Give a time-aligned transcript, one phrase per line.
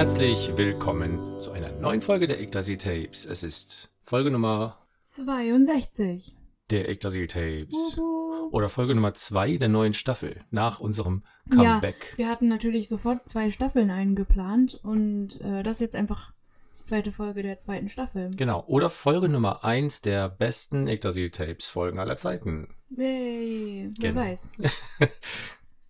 [0.00, 3.26] Herzlich willkommen zu einer neuen Folge der Yggdrasil Tapes.
[3.26, 6.34] Es ist Folge Nummer 62.
[6.70, 7.98] der Yggdrasil Tapes.
[7.98, 8.48] Wuhu.
[8.50, 12.14] Oder Folge Nummer 2 der neuen Staffel nach unserem Ja, Comeback.
[12.16, 16.32] wir hatten natürlich sofort zwei Staffeln eingeplant und äh, das ist jetzt einfach
[16.80, 18.30] die zweite Folge der zweiten Staffel.
[18.34, 18.64] Genau.
[18.68, 22.74] Oder Folge Nummer 1 der besten Yggdrasil Tapes Folgen aller Zeiten.
[22.88, 24.20] Yay, wer Genau.
[24.22, 24.52] weiß.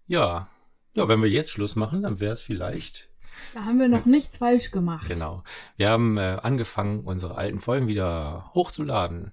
[0.09, 0.49] Ja.
[0.95, 3.10] Ja, wenn wir jetzt Schluss machen, dann wäre es vielleicht.
[3.55, 5.09] Da haben wir noch nichts falsch gemacht.
[5.09, 5.43] Genau.
[5.77, 9.33] Wir haben äh, angefangen, unsere alten Folgen wieder hochzuladen.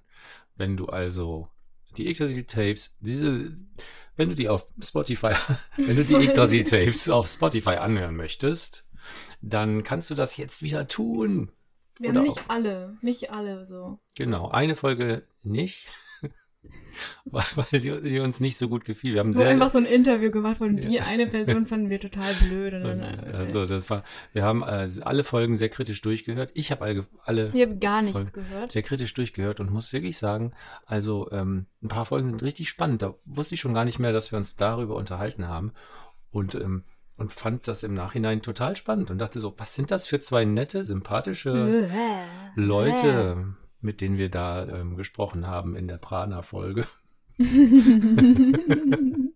[0.56, 1.48] Wenn du also
[1.96, 3.52] die Yggdrasil Tapes, diese,
[4.16, 5.32] wenn du die auf Spotify,
[5.76, 8.88] wenn du die Yggdrasil Tapes auf Spotify anhören möchtest,
[9.40, 11.52] dann kannst du das jetzt wieder tun.
[11.98, 13.98] Wir Oder haben nicht auf- alle, nicht alle so.
[14.14, 14.48] Genau.
[14.50, 15.86] Eine Folge nicht.
[17.24, 19.14] weil die, die uns nicht so gut gefiel.
[19.14, 21.04] Wir haben So sehr, einfach so ein Interview gemacht und die Ja.
[21.04, 22.74] eine Person fanden wir total blöd.
[22.74, 26.50] Also das war, wir haben äh, alle Folgen sehr kritisch durchgehört.
[26.54, 28.42] Ich habe alle, alle ich habe gar nichts Voll.
[28.42, 28.72] gehört.
[28.72, 30.52] sehr kritisch durchgehört und muss wirklich sagen,
[30.86, 33.02] also ähm, ein paar Folgen sind richtig spannend.
[33.02, 35.72] Da wusste ich schon gar nicht mehr, dass wir uns darüber unterhalten haben
[36.30, 36.84] und ähm,
[37.16, 40.44] und fand das im Nachhinein total spannend und dachte so, was sind das für zwei
[40.44, 41.88] nette, sympathische
[42.54, 46.86] Leute, mit denen wir da ähm, gesprochen haben in der Prana-Folge.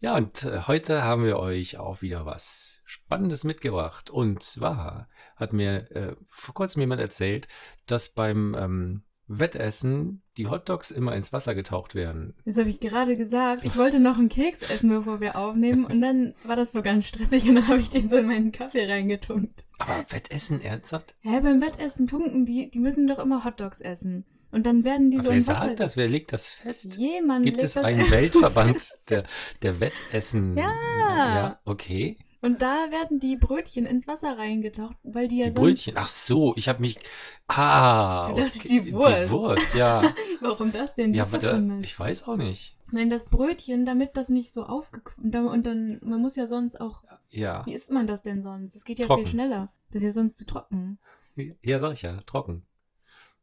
[0.00, 4.10] Ja, und äh, heute haben wir euch auch wieder was Spannendes mitgebracht.
[4.10, 7.48] Und zwar hat mir äh, vor kurzem jemand erzählt,
[7.86, 12.34] dass beim ähm, Wettessen die Hotdogs immer ins Wasser getaucht werden.
[12.44, 13.64] Das habe ich gerade gesagt.
[13.64, 15.84] Ich wollte noch einen Keks essen, bevor wir aufnehmen.
[15.84, 18.52] Und dann war das so ganz stressig und dann habe ich den so in meinen
[18.52, 19.64] Kaffee reingetunkt.
[19.78, 21.14] Aber Wettessen ernsthaft?
[21.20, 24.24] Hä, beim Wettessen tunken die, die müssen doch immer Hotdogs essen.
[24.52, 25.96] Und dann werden die Aber so wer sagt das?
[25.96, 26.96] Wer legt das fest?
[26.96, 29.24] Jemand Gibt es einen Weltverband der,
[29.62, 30.56] der Wettessen?
[31.06, 31.36] Ja.
[31.36, 32.16] Ja, okay.
[32.40, 35.60] Und da werden die Brötchen ins Wasser reingetaucht, weil die ja Die sonst.
[35.60, 35.94] Brötchen.
[35.96, 36.98] Ach so, ich habe mich.
[37.48, 38.50] Ah, okay.
[38.68, 39.24] die Wurst.
[39.24, 40.14] Die Wurst, ja.
[40.40, 41.14] Warum das denn?
[41.14, 42.76] ja, Das ist aber da, ich weiß auch nicht.
[42.92, 45.24] Nein, das Brötchen, damit das nicht so aufgequollen.
[45.24, 47.02] Und dann, und dann, man muss ja sonst auch.
[47.30, 47.64] Ja.
[47.66, 48.76] Wie isst man das denn sonst?
[48.76, 49.22] Es geht ja Trocken.
[49.24, 49.72] viel schneller.
[49.90, 50.98] Das ist ja sonst zu trocken.
[51.62, 52.64] Ja, sag ich ja, trocken.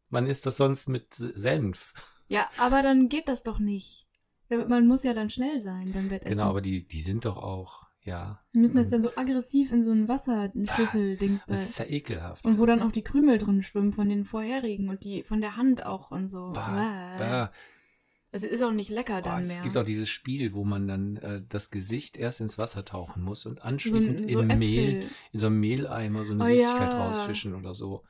[0.09, 1.93] Man isst das sonst mit Senf.
[2.27, 4.07] Ja, aber dann geht das doch nicht.
[4.49, 6.35] Ja, Man muss ja dann schnell sein beim Wettessen.
[6.37, 8.39] Genau, aber die, die sind doch auch, ja.
[8.51, 11.53] Wir müssen das dann so aggressiv in so einen Wasserschüssel-Dings da.
[11.53, 12.45] Das ist ja ekelhaft.
[12.45, 15.57] Und wo dann auch die Krümel drin schwimmen von den vorherigen und die von der
[15.57, 16.51] Hand auch und so.
[16.53, 17.51] Bah, bah.
[18.35, 19.61] Es ist auch nicht lecker dann es mehr.
[19.61, 23.45] gibt auch dieses Spiel, wo man dann äh, das Gesicht erst ins Wasser tauchen muss
[23.45, 25.09] und anschließend so, so im Mehl, Äpfel.
[25.33, 27.05] in so einem Mehleimer so eine Oh Süßigkeit ja.
[27.05, 28.03] rausfischen oder so.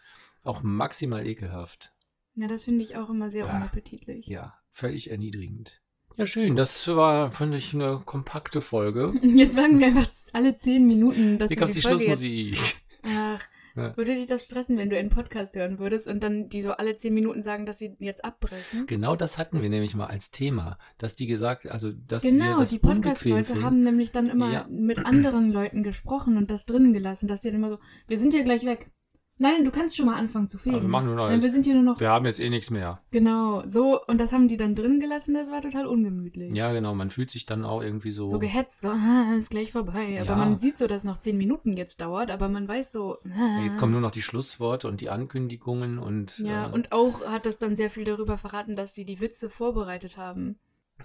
[0.43, 1.93] Auch maximal ekelhaft.
[2.35, 3.57] Ja, das finde ich auch immer sehr Bah.
[3.57, 4.25] unappetitlich.
[4.27, 5.81] Ja, völlig erniedrigend.
[6.17, 6.55] Ja, schön.
[6.55, 9.13] Das war, fand ich, eine kompakte Folge.
[9.21, 12.51] Jetzt sagen wir einfach alle zehn Minuten, dass Hier wir kommt die, die Folge Schlussmusik.
[12.51, 13.41] Jetzt, ach,
[13.75, 13.97] Ja.
[13.97, 16.93] würde dich das stressen, wenn du einen Podcast hören würdest und dann die so alle
[16.95, 18.85] zehn Minuten sagen, dass sie jetzt abbrechen?
[18.85, 22.59] Genau das hatten wir nämlich mal als Thema, dass die gesagt, also dass wir Genau,
[22.59, 24.67] das die Podcast-Leute haben nämlich dann immer Ja.
[24.69, 28.35] mit anderen Leuten gesprochen und das drin gelassen, dass die dann immer so, wir sind
[28.35, 28.91] hier gleich weg.
[29.39, 30.75] Nein, du kannst schon mal anfangen zu fegen.
[30.75, 31.43] Aber wir machen nur Nein, Neues.
[31.43, 33.01] wir sind hier nur noch, Wir haben jetzt eh nichts mehr.
[33.11, 36.53] genau, so, und das haben die dann drin gelassen, das war total ungemütlich.
[36.55, 38.29] Ja, genau, man fühlt sich dann auch irgendwie so.
[38.29, 40.17] So gehetzt, so, ah, ist gleich vorbei.
[40.21, 40.35] Aber Ja.
[40.35, 43.63] man sieht so, dass noch zehn Minuten jetzt dauert, aber man weiß so, ah.
[43.65, 47.45] jetzt kommen nur noch die Schlussworte und die Ankündigungen und Ja, äh, und auch hat
[47.47, 50.57] das dann sehr viel darüber verraten, dass sie die Witze vorbereitet haben.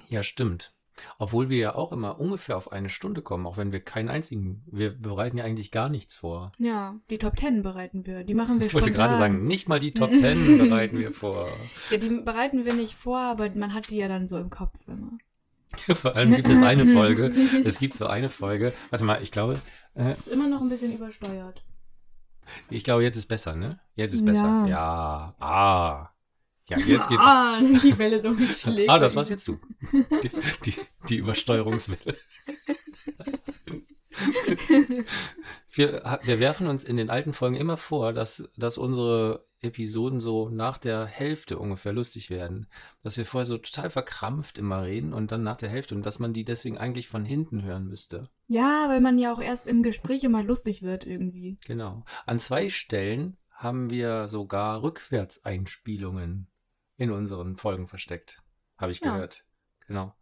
[0.08, 0.74] ja, stimmt.
[1.18, 4.62] Obwohl wir ja auch immer ungefähr auf eine Stunde kommen, auch wenn wir keinen einzigen,
[4.66, 6.52] wir bereiten ja eigentlich gar nichts vor.
[6.58, 8.24] Ja, die Top Ten bereiten wir.
[8.24, 9.08] Die machen wir Ich wollte spontan.
[9.08, 11.48] gerade sagen, nicht mal die Top Ten bereiten wir vor.
[11.90, 14.76] Ja, die bereiten wir nicht vor, aber man hat die ja dann so im Kopf
[14.86, 15.12] immer.
[15.94, 17.26] Vor allem gibt es eine Folge,
[17.64, 19.60] es gibt so eine Folge, warte mal, ich glaube,
[19.94, 21.62] äh, Immer noch ein bisschen übersteuert.
[22.70, 23.78] ich glaube, jetzt ist besser, ne?
[23.94, 24.64] Jetzt ist besser.
[24.66, 24.66] Ja.
[24.66, 26.10] Ja, ah.
[26.68, 27.22] Ja, jetzt geht's.
[27.24, 28.90] Ah, die Welle so schlägt.
[28.90, 29.58] Ah, das war's jetzt du.
[29.92, 30.30] Die,
[30.64, 30.74] die,
[31.08, 32.16] die Übersteuerungswelle.
[35.72, 40.48] Wir, wir werfen uns in den alten Folgen immer vor, dass, dass unsere Episoden so
[40.50, 42.68] nach der Hälfte ungefähr lustig werden.
[43.02, 46.18] Dass wir vorher so total verkrampft immer reden und dann nach der Hälfte und dass
[46.18, 48.28] man die deswegen eigentlich von hinten hören müsste.
[48.46, 51.58] Ja, weil man ja auch erst im Gespräch immer lustig wird irgendwie.
[51.66, 52.04] Genau.
[52.26, 56.48] An zwei Stellen haben wir sogar Rückwärtseinspielungen
[56.98, 58.42] in unseren Folgen versteckt.
[58.76, 59.12] Habe ich Ja.
[59.14, 59.46] gehört.
[59.86, 60.14] Genau.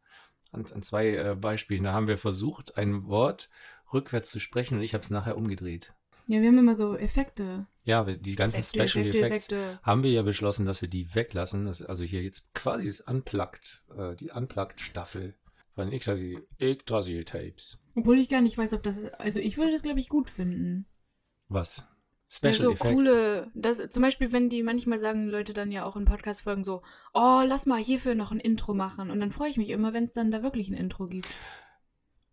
[0.52, 1.82] An, an zwei äh, Beispielen.
[1.82, 3.50] Da haben wir versucht, ein Wort
[3.92, 5.92] rückwärts zu sprechen und ich habe es nachher umgedreht.
[6.28, 7.66] Ja, wir haben immer so Effekte.
[7.84, 9.80] Ja, die ganzen Effekte, Special Effekte, Effects Effekte.
[9.82, 11.66] haben wir ja beschlossen, dass wir die weglassen.
[11.66, 15.34] Das, also hier jetzt quasi das Unplugged, äh, die Unplugged-Staffel.
[15.74, 17.82] Von Yggdrasil, Yggdrasil Tapes.
[17.94, 19.04] Obwohl ich gar nicht weiß, ob das.
[19.14, 20.86] Also ich würde das, glaube ich, gut finden.
[21.48, 21.86] Was?
[22.28, 22.94] Ja, Special so Effects?
[22.94, 26.82] coole, das, zum Beispiel, wenn die manchmal sagen Leute dann ja auch in Podcast-Folgen so,
[27.14, 29.10] oh, lass mal hierfür noch ein Intro machen.
[29.10, 31.28] Und dann freue ich mich immer, wenn es dann da wirklich ein Intro gibt.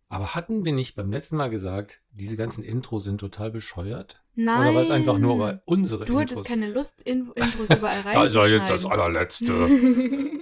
[0.08, 4.20] Aber hatten wir nicht beim letzten Mal gesagt, diese ganzen Intros sind total bescheuert?
[4.34, 4.60] Nein.
[4.60, 6.38] Oder war es einfach nur weil unsere Du Intros?
[6.38, 8.14] hattest keine Lust, in Intros überall rein.
[8.14, 9.68] da ist ja jetzt das allerletzte.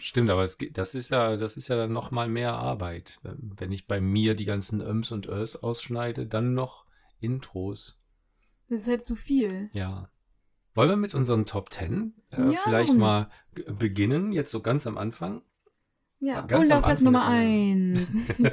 [0.00, 3.18] Stimmt, aber es, das ist ja, das ist ja dann noch mal mehr Arbeit.
[3.22, 6.86] Wenn ich bei mir die ganzen Öms und Ös ausschneide, dann noch
[7.20, 7.99] Intros.
[8.70, 9.68] Das ist halt zu viel.
[9.72, 10.10] Ja.
[10.74, 13.28] Wollen wir mit unseren Top 10 äh, Ja, vielleicht mal
[13.78, 15.42] beginnen, jetzt so ganz am Anfang?
[16.20, 18.12] Ja, Ganz Anfang Nummer der eins.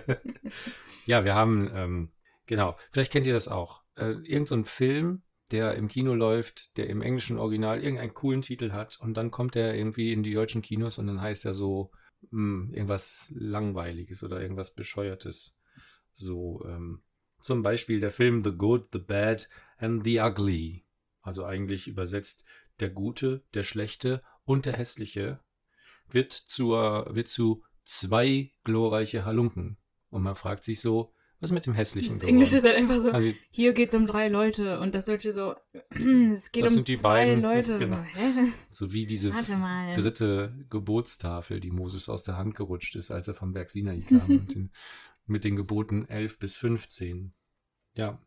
[1.05, 2.11] ja, wir haben, ähm,
[2.47, 3.83] genau, vielleicht kennt ihr das auch.
[3.95, 5.21] Äh, irgend so ein Film,
[5.51, 9.55] der im Kino läuft, der im englischen Original irgendeinen coolen Titel hat und dann kommt
[9.55, 11.91] er irgendwie in die deutschen Kinos und dann heißt er so
[12.31, 15.57] mh, irgendwas Langweiliges oder irgendwas Bescheuertes.
[16.11, 17.03] So, ähm,
[17.39, 20.85] zum Beispiel der Film The Good, The Bad and The Ugly.
[21.21, 22.45] Also eigentlich übersetzt
[22.79, 25.39] der Gute, der Schlechte und der Hässliche
[26.09, 29.77] wird zur, wird zu zwei glorreiche Halunken.
[30.09, 32.35] Und man fragt sich so, was mit dem Hässlichen Das geworden?
[32.35, 35.55] Englische ist halt einfach so, Also, hier geht's um drei Leute und das Deutsche so,
[36.31, 37.77] es geht um zwei beiden, Leute.
[37.77, 38.03] genau.
[38.71, 43.53] So wie diese dritte Gebotstafel, die Moses aus der Hand gerutscht ist, als er vom
[43.53, 44.71] Berg Sinai kam, mit, den,
[45.27, 47.33] mit den Geboten 11 bis 15.
[47.95, 48.21] Ja.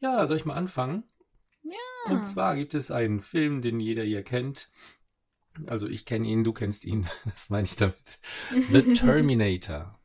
[0.00, 1.04] Ja, soll ich mal anfangen?
[1.62, 2.12] Ja.
[2.12, 4.70] Und zwar gibt es einen Film, den jeder hier kennt.
[5.66, 8.18] Also ich kenne ihn, du kennst ihn, das meine ich damit.
[8.70, 10.00] The Terminator.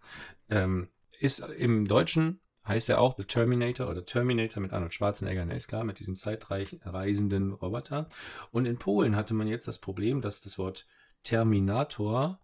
[0.50, 0.90] ähm,
[1.20, 5.68] ist im Deutschen heißt er auch The Terminator oder Terminator mit Arnold Schwarzenegger, ne, ist
[5.68, 8.08] klar, mit diesem zeitreisenden Roboter.
[8.52, 10.88] Und in Polen hatte man jetzt das Problem, dass das Wort
[11.24, 12.40] Terminator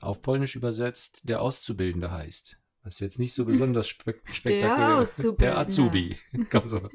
[0.00, 2.56] auf Polnisch übersetzt der Auszubildende heißt.
[2.82, 5.40] Was jetzt nicht so besonders spek spektakulär ist.
[5.40, 6.16] Der Azubi.
[6.50, 6.88] Komm so.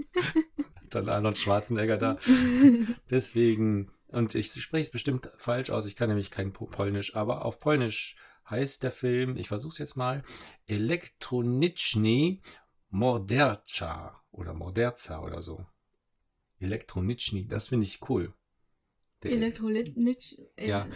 [0.90, 2.18] Dann Arnold Schwarzenegger da.
[3.10, 7.44] Deswegen, und ich spreche es bestimmt falsch aus, ich kann nämlich kein Po- Polnisch, aber
[7.46, 8.16] auf Polnisch
[8.50, 10.24] heißt der Film, ich versuche es jetzt mal,
[10.68, 12.42] Elektroniczny
[12.90, 15.66] Morderca oder Morderca oder so.
[16.60, 18.34] Elektroniczny, das finde ich cool.
[19.24, 20.88] Elektrolyt, nicht, äh, Ja.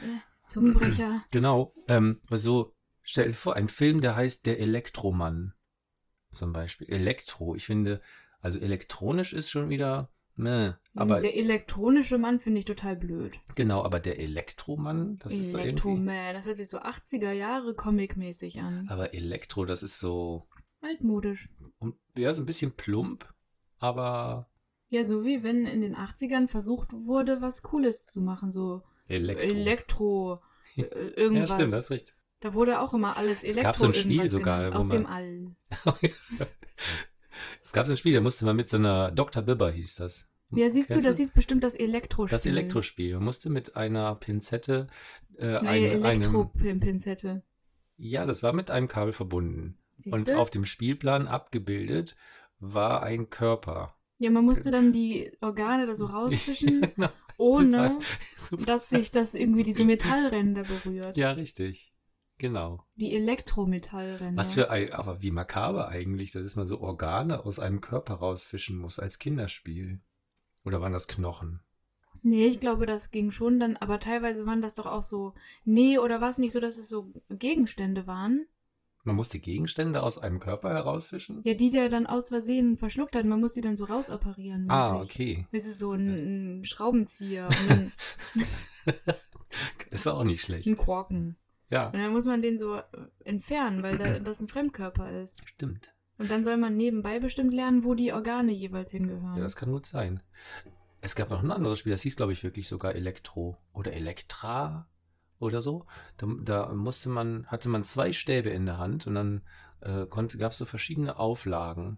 [0.49, 1.23] Äh, Zungenbrecher.
[1.31, 2.73] Genau, ähm, so,
[3.03, 5.53] stell dir vor, ein Film, der heißt Der Elektromann.
[6.31, 6.87] Zum Beispiel.
[6.89, 7.55] Elektro.
[7.55, 8.01] Ich finde,
[8.41, 13.39] also elektronisch ist schon wieder, meh, aber der elektronische Mann finde ich total blöd.
[13.55, 15.69] genau, aber der Elektromann, das ist so irgendwie.
[15.89, 18.87] Elektroman, das hört sich so 80er Jahre Comic-mäßig an.
[18.89, 20.47] Aber Elektro, das ist so,
[20.81, 21.49] Altmodisch.
[21.79, 23.25] um- ja, so ein bisschen plump,
[23.79, 24.49] aber
[24.89, 29.43] Ja, so wie wenn in den 80ern versucht wurde, was Cooles zu machen, so Elektro.
[29.45, 30.41] Elektro,
[30.77, 31.51] äh, ja, irgendwas.
[31.51, 32.15] stimmt, das ist richtig.
[32.41, 34.85] Da wurde auch immer alles Es Elektro gab so ein Spiel irgendwas sogar, genannt, aus
[34.85, 35.55] man- dem All.
[37.63, 39.43] es gab so ein Spiel, da musste man mit so einer Dr.
[39.43, 40.29] Bibber hieß das.
[40.51, 42.35] Ja, siehst du, Kennst das ist bestimmt das Elektrospiel.
[42.35, 43.13] Das Elektrospiel.
[43.15, 44.87] Man musste mit einer Pinzette
[45.37, 47.43] äh, Nee, ein, einem, Elektro-Pinzette.
[47.97, 49.77] ja, das war mit einem Kabel verbunden.
[49.97, 50.37] Siehst Und du?
[50.39, 52.15] auf dem Spielplan abgebildet
[52.59, 53.95] war ein Körper.
[54.17, 57.09] Ja, man musste dann die Organe da so rausfischen, Genau,
[57.39, 57.99] ohne
[58.37, 58.65] super.
[58.65, 61.17] dass sich das irgendwie diese Metallränder berührt.
[61.17, 61.93] Ja, richtig.
[62.37, 62.85] Genau.
[62.95, 64.39] Die Elektrometallränder.
[64.39, 68.77] Was für ein, aber wie makaber eigentlich, dass man so Organe aus einem Körper rausfischen
[68.77, 69.99] muss als Kinderspiel.
[70.63, 71.61] Oder waren das Knochen?
[72.21, 75.33] Nee, ich glaube, das ging schon dann, aber teilweise waren das doch auch so.
[75.63, 78.45] Nee, oder war es nicht so, dass es so Gegenstände waren?
[79.03, 81.41] Man muss die Gegenstände aus einem Körper herausfischen?
[81.45, 83.25] Ja, die der dann aus Versehen verschluckt hat.
[83.25, 84.69] Man muss die dann so rausoperieren.
[84.69, 85.47] Ah, okay.
[85.51, 87.47] Das ist so ein, ein Schraubenzieher
[89.89, 90.67] ist auch nicht schlecht.
[90.67, 91.37] ein Korken.
[91.69, 92.83] Ja, Und dann muss man den so äh,
[93.23, 95.47] entfernen, weil da, das ein Fremdkörper ist.
[95.47, 95.93] stimmt.
[96.17, 99.37] Und dann soll man nebenbei bestimmt lernen, wo die Organe jeweils hingehören.
[99.37, 100.21] Ja, das kann gut sein.
[101.01, 104.89] Es gab noch ein anderes Spiel, das hieß, glaube ich, wirklich sogar Elektro oder Elektra
[105.39, 105.85] oder so.
[106.17, 109.41] Da, da musste man, hatte man zwei Stäbe in der Hand und dann
[109.81, 111.97] äh, gab es so verschiedene Auflagen.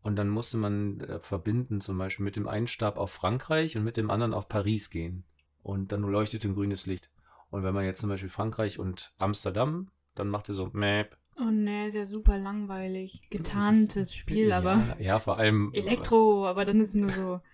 [0.00, 3.84] Und dann musste man äh, verbinden, zum Beispiel mit dem einen Stab auf Frankreich und
[3.84, 5.24] mit dem anderen auf Paris gehen.
[5.62, 7.10] Und dann leuchtete ein grünes Licht.
[7.50, 11.16] Und wenn man jetzt zum Beispiel Frankreich und Amsterdam, dann machte so Map.
[11.40, 13.22] oh nee, ist ja super langweilig.
[13.30, 14.96] Getarntes Spiel, ja, aber.
[14.98, 15.70] Ja, vor allem.
[15.74, 17.40] Elektro, aber dann ist es nur so.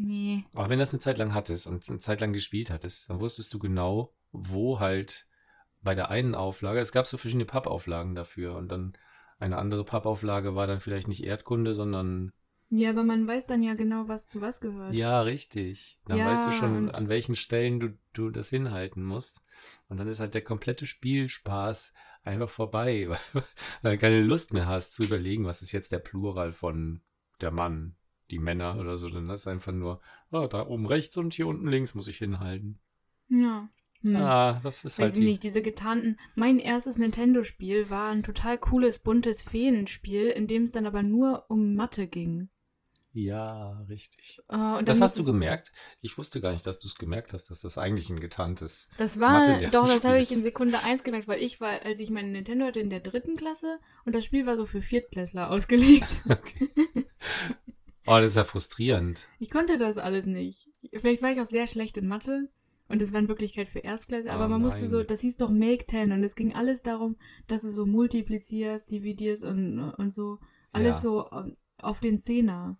[0.00, 0.44] Nee.
[0.54, 3.52] Aber wenn das eine Zeit lang hattest und eine Zeit lang gespielt hattest, dann wusstest
[3.52, 5.26] du genau, wo halt
[5.82, 8.94] bei der einen Auflage, es gab so verschiedene Pappauflagen dafür und dann
[9.38, 12.32] eine andere Pappauflage war dann vielleicht nicht Erdkunde, sondern
[12.70, 14.92] Ja, aber man weiß dann ja genau, was zu was gehört.
[14.92, 16.00] Ja, richtig.
[16.06, 19.42] Dann Ja, weißt du schon, an welchen Stellen du, du das hinhalten musst.
[19.88, 21.94] Und dann ist halt der komplette Spielspaß
[22.24, 23.44] einfach vorbei, weil,
[23.82, 27.00] weil du keine Lust mehr hast zu überlegen, was ist jetzt der Plural von
[27.40, 27.94] der Mann,
[28.30, 29.08] die Männer oder so.
[29.08, 30.00] Dann ist einfach nur,
[30.32, 32.80] ah, da oben rechts und hier unten links muss ich hinhalten.
[33.28, 33.68] Ja.
[34.02, 34.16] Hm.
[34.16, 36.18] Ah, das ist Weiß halt ich die, nicht, diese getarnten.
[36.34, 41.46] Mein erstes Nintendo-Spiel war ein total cooles, buntes Feenspiel, in dem es dann aber nur
[41.48, 42.48] um Mathe ging.
[43.12, 44.40] Ja, richtig.
[44.48, 45.72] Dann Das hast du gemerkt?
[46.00, 48.90] Ich wusste gar nicht, dass du es gemerkt hast, dass das eigentlich ein getarntes.
[48.98, 52.10] Das war, doch, das habe ich in Sekunde 1 gemerkt, weil ich war, als ich
[52.10, 56.22] meinen Nintendo hatte, in der dritten Klasse und das Spiel war so für Viertklässler ausgelegt.
[56.28, 56.70] Okay.
[58.06, 59.28] Oh, das ist ja frustrierend.
[59.38, 60.68] Ich konnte das alles nicht.
[60.94, 62.48] Vielleicht war ich auch sehr schlecht in Mathe
[62.88, 64.90] und es war in Wirklichkeit für Erstklässler, aber Oh man musste nein.
[64.90, 67.16] so, das hieß doch Make 10 und es ging alles darum,
[67.46, 70.38] dass du so multiplizierst, dividierst und, und so.
[70.72, 71.00] Alles Ja.
[71.02, 72.76] so ähm, auf den Zehner.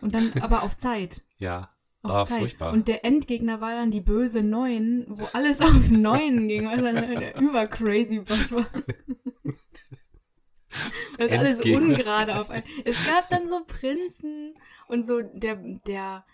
[0.00, 1.22] Und dann aber auf Zeit.
[1.38, 1.70] Ja.
[2.02, 2.38] Auf Ah, Zeit.
[2.40, 2.72] furchtbar.
[2.72, 6.94] Und der Endgegner war dann die böse Neun, wo alles auf Neun ging, was dann
[6.94, 8.66] der übercrazy Boss war.
[11.18, 12.62] Das ist alles ungerade auf ein.
[12.84, 14.54] Es gab dann so Prinzen
[14.86, 16.24] und so der, der,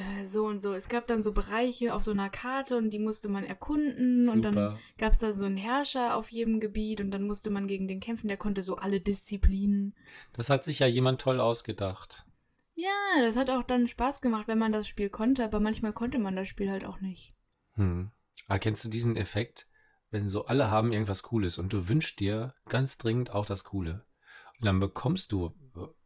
[0.00, 0.72] äh, so und so.
[0.72, 4.42] Es gab dann so Bereiche auf so einer Karte und die musste man erkunden und
[4.42, 4.78] dann Super.
[4.98, 8.00] gab es da so einen Herrscher auf jedem Gebiet und dann musste man gegen den
[8.00, 9.94] kämpfen, der konnte so alle Disziplinen.
[10.32, 12.24] Das hat sich ja jemand toll ausgedacht.
[12.74, 16.18] Ja, das hat auch dann Spaß gemacht, wenn man das Spiel konnte, aber manchmal konnte
[16.18, 17.34] man das Spiel halt auch nicht.
[17.74, 18.10] Hm.
[18.48, 19.68] Ah, kennst du diesen Effekt,
[20.10, 24.04] wenn so alle haben irgendwas Cooles und du wünschst dir ganz dringend auch das Coole?
[24.58, 25.54] Und dann bekommst du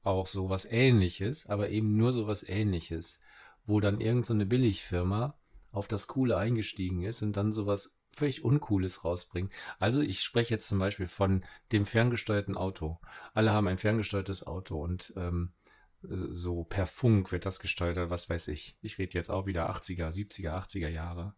[0.03, 3.21] auch sowas Ähnliches, aber eben nur sowas Ähnliches,
[3.67, 5.39] wo dann irgend so eine Billigfirma
[5.73, 9.53] auf das Coole eingestiegen ist und dann sowas völlig Uncooles rausbringt.
[9.79, 13.01] Also ich spreche jetzt zum Beispiel von dem ferngesteuerten Auto.
[13.33, 15.53] Alle haben ein ferngesteuertes Auto und ähm,
[16.03, 18.77] so per Funk wird das gesteuert, was weiß ich.
[18.83, 21.35] Ich rede jetzt auch wieder 80er, 70er, 80er Jahre.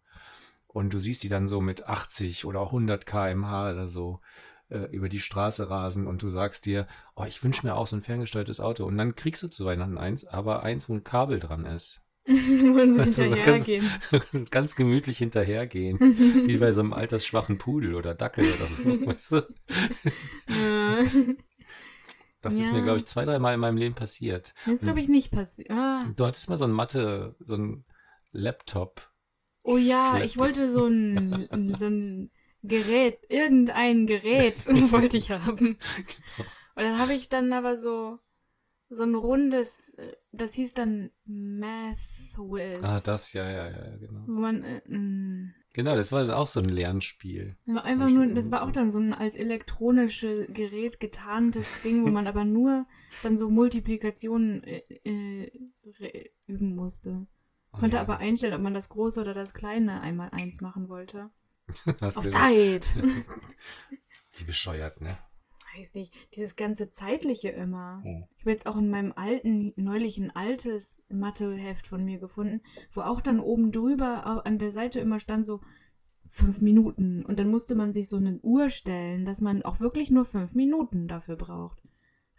[0.66, 4.20] Und du siehst die dann so mit 80 oder 100 kmh oder so
[4.68, 7.96] äh, über die Straße rasen und du sagst dir, oh, ich wünsche mir auch so
[7.96, 8.84] ein ferngesteuertes Auto.
[8.84, 12.02] Und dann kriegst du zu Weihnachten eins, aber eins, wo ein Kabel dran ist.
[12.74, 13.88] Wollen sie Also, hinterhergehen.
[14.50, 15.98] Ganz gemütlich hinterhergehen.
[16.00, 19.42] Wie bei so einem altersschwachen Pudel oder Dackel oder so, weißt du?
[22.42, 22.72] Das ist Ja.
[22.74, 24.54] mir, glaube ich, zwei, dreimal in meinem Leben passiert.
[24.64, 25.70] Das ist, glaube ich, nicht passiert.
[25.70, 26.00] Ah.
[26.16, 27.84] Du hattest mal so ein Mathe, so ein
[28.32, 29.10] Laptop.
[29.64, 30.26] Oh ja, Schlepp.
[30.26, 32.30] ich wollte so ein, so ein
[32.62, 35.78] Gerät, irgendein Gerät wollte ich haben.
[36.74, 38.18] Und dann habe ich dann aber so,
[38.88, 42.82] so ein rundes, äh, das hieß dann MathWiz.
[42.82, 44.22] Ah, das, ja, ja, ja, genau.
[44.26, 45.52] Wo man, äh, mh.
[45.72, 47.56] Genau, das war dann auch so ein Lernspiel.
[47.66, 52.02] Das war einfach nur, das war auch dann so ein als elektronische Gerät getarntes Ding,
[52.06, 52.86] wo man aber nur
[53.22, 57.26] dann so Multiplikationen äh, äh, üben musste.
[57.72, 58.02] Konnte Ja.
[58.02, 61.28] aber einstellen, ob man das große oder das kleine einmal eins machen wollte.
[62.00, 62.94] Auf Zeit!
[64.36, 65.18] Wie bescheuert, ne?
[65.76, 68.00] Weiß nicht, dieses ganze Zeitliche immer.
[68.02, 68.24] Hm.
[68.36, 73.02] Ich habe jetzt auch in meinem alten, neulich ein altes Matheheft von mir gefunden, wo
[73.02, 75.60] auch dann oben drüber an der Seite immer stand so
[76.28, 77.24] fünf Minuten.
[77.24, 80.54] Und dann musste man sich so eine Uhr stellen, dass man auch wirklich nur fünf
[80.54, 81.82] Minuten dafür braucht.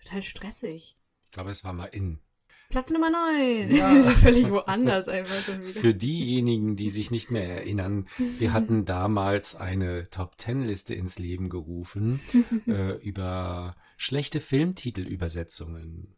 [0.03, 0.97] Total stressig.
[1.25, 2.19] Ich glaube, es war mal in.
[2.69, 3.71] Platz Nummer neun.
[3.73, 4.11] Ja.
[4.15, 5.79] Völlig woanders einfach schon wieder.
[5.79, 11.17] Für diejenigen, die sich nicht mehr erinnern, wir hatten damals eine Top Ten Liste ins
[11.17, 12.19] Leben gerufen
[12.67, 16.15] äh, über schlechte Filmtitelübersetzungen.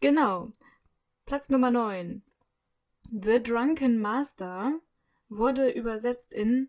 [0.00, 0.48] Genau.
[1.24, 2.22] Platz Nummer 9.
[3.10, 4.78] The Drunken Master
[5.28, 6.68] wurde übersetzt in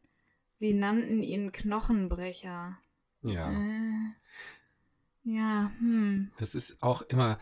[0.53, 2.77] Sie nannten ihn Knochenbrecher.
[3.23, 4.13] Ja, Äh,
[5.23, 6.31] ja, hm.
[6.37, 7.39] das ist auch immer,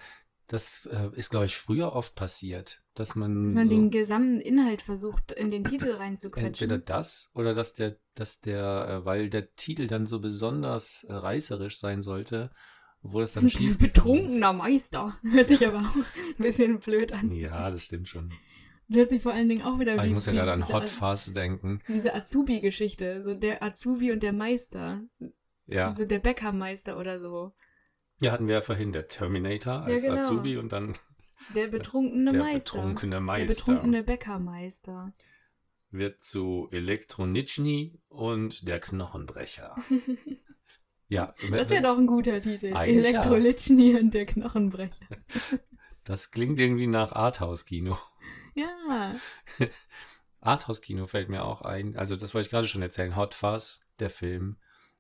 [0.50, 4.42] das äh, ist, glaube ich, früher oft passiert, dass man, Dass man so den gesamten
[4.42, 6.84] Inhalt versucht, in den Titel entweder reinzuquetschen.
[6.86, 11.80] das oder dass der, dass der, äh, weil der Titel dann so besonders äh, reißerisch
[11.80, 12.50] sein sollte,
[13.04, 13.94] wo es dann Ein schief gegangen ist.
[13.94, 15.18] betrunkener Meister.
[15.24, 16.04] Hört sich aber auch ein
[16.40, 17.32] bisschen blöd an.
[17.32, 18.34] Ja, das stimmt schon.
[18.92, 20.90] Hört sich vor allen Dingen auch wieder Aber wie, ich muss ja gerade an Hot
[20.90, 21.80] Fuzz denken.
[21.88, 23.22] Diese Azubi-Geschichte.
[23.24, 25.04] So der Azubi und der Meister.
[25.68, 25.90] Ja.
[25.90, 27.54] Also der Bäckermeister oder so.
[28.22, 30.18] Ja, hatten wir ja vorhin der Terminator als genau.
[30.18, 30.98] Azubi und dann
[31.56, 32.74] Der betrunkene der Meister.
[32.74, 33.66] betrunkene Der Meister.
[33.66, 35.14] betrunkene Bäckermeister.
[35.92, 39.76] Wird zu Elektronitschny und der Knochenbrecher.
[41.12, 42.72] Ja, Das wäre doch ein guter Titel.
[42.76, 43.10] Eigentlich ja.
[43.14, 45.08] Elektrolitschny und der Knochenbrecher.
[46.04, 47.98] das klingt irgendwie nach Arthouse-Kino.
[48.54, 49.16] Ja.
[50.40, 51.98] Arthouse-Kino fällt mir auch ein.
[51.98, 53.16] Also das wollte ich gerade schon erzählen.
[53.16, 54.58] Hot Fuzz, der Film,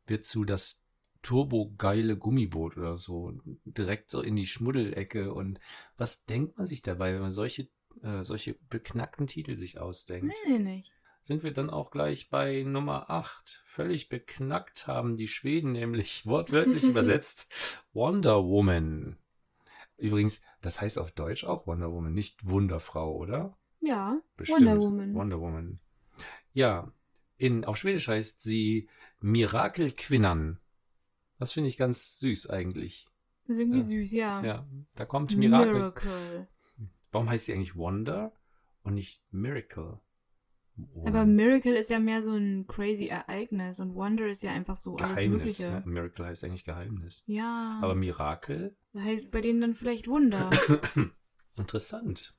[0.07, 0.78] wird zu das
[1.21, 3.33] turbogeile Gummiboot oder so.
[3.65, 5.33] Direkt so in die Schmuddelecke.
[5.33, 5.59] Und
[5.97, 7.67] was denkt man sich dabei, wenn man solche,
[8.01, 10.35] äh, solche beknackten Titel sich ausdenkt?
[10.47, 10.91] Nee, nicht.
[11.21, 13.61] Sind wir dann auch gleich bei Nummer 8.
[13.65, 19.17] Völlig beknackt haben die Schweden nämlich wortwörtlich übersetzt Wonder Woman.
[19.97, 23.57] Übrigens, das heißt auf Deutsch auch Wonder Woman, nicht Wunderfrau, oder?
[23.81, 24.61] Ja, Bestimmt.
[24.61, 25.13] Wonder Woman.
[25.13, 25.79] Wonder Woman.
[26.53, 26.91] Ja,
[27.37, 28.89] in, auf Schwedisch heißt sie
[29.21, 30.59] Mirakelkvinnan.
[31.39, 33.07] Das finde ich ganz süß eigentlich.
[33.47, 33.85] Das ist irgendwie Ja.
[33.85, 34.43] süß, ja.
[34.43, 35.73] Ja, da kommt Mirakel.
[35.73, 36.47] Miracle.
[37.11, 38.31] Warum heißt sie eigentlich Wonder
[38.83, 39.99] und nicht Miracle?
[41.05, 44.95] Aber Miracle ist ja mehr so ein crazy Ereignis und Wonder ist ja einfach so
[44.95, 45.59] alles Geheimnis.
[45.59, 45.69] Mögliche.
[45.71, 45.83] Ne?
[45.85, 47.23] Miracle heißt eigentlich Geheimnis.
[47.25, 47.79] Ja.
[47.81, 48.75] Aber Mirakel?
[48.95, 50.49] heißt bei denen dann vielleicht Wunder.
[51.57, 52.33] Interessant.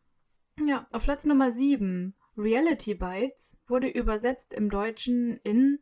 [0.67, 2.15] ja, auf Platz Nummer 7.
[2.37, 5.79] Reality Bites wurde übersetzt im Deutschen in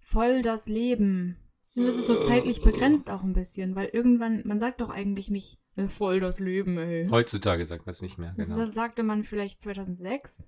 [0.00, 1.38] Voll das Leben.
[1.76, 5.28] Und das ist so zeitlich begrenzt auch ein bisschen, weil irgendwann, man sagt doch eigentlich
[5.30, 7.08] nicht äh, voll das Leben, ey.
[7.10, 8.34] Heutzutage sagt man es nicht mehr.
[8.38, 8.64] Also Genau.
[8.66, 10.44] Das sagte man vielleicht 2006.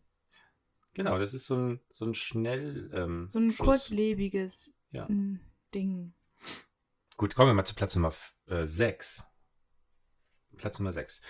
[0.95, 2.91] genau, das ist so ein, so ein schnell.
[2.95, 3.67] Ähm, So ein Schuss.
[3.67, 5.07] kurzlebiges Ja.
[5.09, 5.41] mm,
[5.75, 6.15] Ding.
[7.17, 8.13] Gut, kommen wir mal zu Platz Nummer
[8.47, 9.27] 6.
[10.57, 11.23] Platz Nummer 6.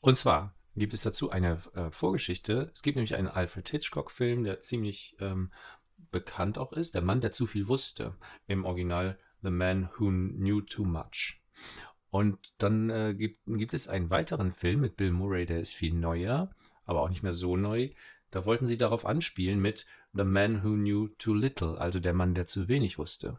[0.00, 2.70] Und zwar gibt es dazu eine äh, Vorgeschichte.
[2.72, 5.52] Es gibt nämlich einen Alfred Hitchcock-Film, der ziemlich ähm,
[6.10, 6.94] bekannt auch ist.
[6.94, 8.16] Der Mann, der zu viel wusste.
[8.46, 11.40] Im Original The Man Who Knew Too Much.
[12.10, 15.94] Und dann äh, gibt, gibt es einen weiteren Film mit Bill Murray, der ist viel
[15.94, 16.50] neuer,
[16.84, 17.90] aber auch nicht mehr so neu.
[18.30, 22.34] Da wollten sie darauf anspielen mit The Man Who Knew Too Little, also der Mann,
[22.34, 23.38] der zu wenig wusste.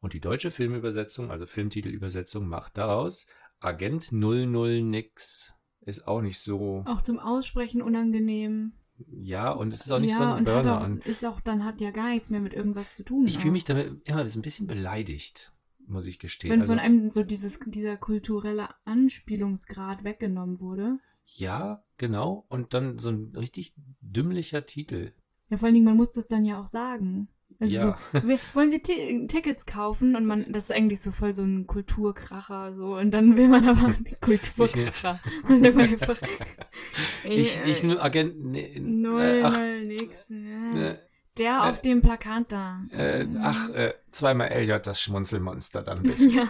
[0.00, 3.26] Und die deutsche Filmübersetzung, also Filmtitelübersetzung, macht daraus
[3.60, 5.52] Agent 00 nix.
[5.82, 6.84] Ist auch nicht so.
[6.86, 8.72] Auch zum Aussprechen unangenehm.
[9.08, 10.80] Ja, und es ist auch nicht ja, so ein Burner.
[10.80, 13.26] auch, Und ist auch, dann hat ja gar nichts mehr mit irgendwas zu tun.
[13.26, 15.52] ich fühle mich damit immer ein bisschen beleidigt,
[15.86, 16.52] muss ich gestehen.
[16.52, 20.98] Wenn Also, von einem so dieses, dieser kulturelle Anspielungsgrad weggenommen wurde.
[21.24, 22.44] ja, genau.
[22.48, 25.12] Und dann so ein richtig dümmlicher Titel.
[25.48, 27.28] Ja, vor allen Dingen, man muss das dann ja auch sagen.
[27.60, 27.98] Also Ja.
[28.14, 30.16] so, wir, wollen Sie Ti- Tickets kaufen?
[30.16, 32.96] Und man, das ist eigentlich so voll so ein Kulturkracher, so.
[32.96, 35.20] Und dann will man aber Kulturkracher.
[35.46, 36.16] Einfach,
[37.24, 38.42] Ich, äh, ich nur Agent.
[38.42, 40.30] Nee, Null, äh, ach, null, nix.
[40.30, 40.94] ne.
[40.94, 40.98] äh,
[41.36, 42.82] Der äh, auf dem Plakat da.
[42.90, 46.24] äh, ach, äh, zweimal Elliot, das Schmunzelmonster dann bitte.
[46.28, 46.48] ja.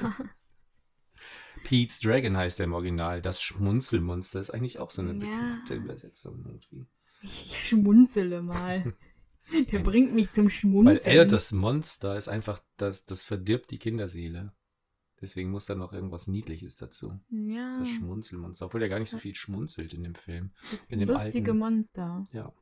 [1.65, 3.21] Pete's Dragon heißt er im Original.
[3.21, 5.19] Das Schmunzelmonster ist eigentlich auch so eine Ja.
[5.31, 6.87] bekannte Übersetzung irgendwie.
[7.23, 8.95] Ich schmunzele mal.
[9.73, 11.07] Der bringt mich zum Weil Schmunzeln.
[11.07, 14.53] Elliot, das Monster, ist einfach, das, das verdirbt die Kinderseele.
[15.21, 17.21] Deswegen muss da noch irgendwas Niedliches dazu.
[17.31, 18.67] ja, Das Schmunzelmonster.
[18.67, 20.53] Obwohl er gar nicht so viel schmunzelt in dem Film.
[20.71, 22.25] das in dem lustige alten- Monster.
[22.33, 22.53] Ja.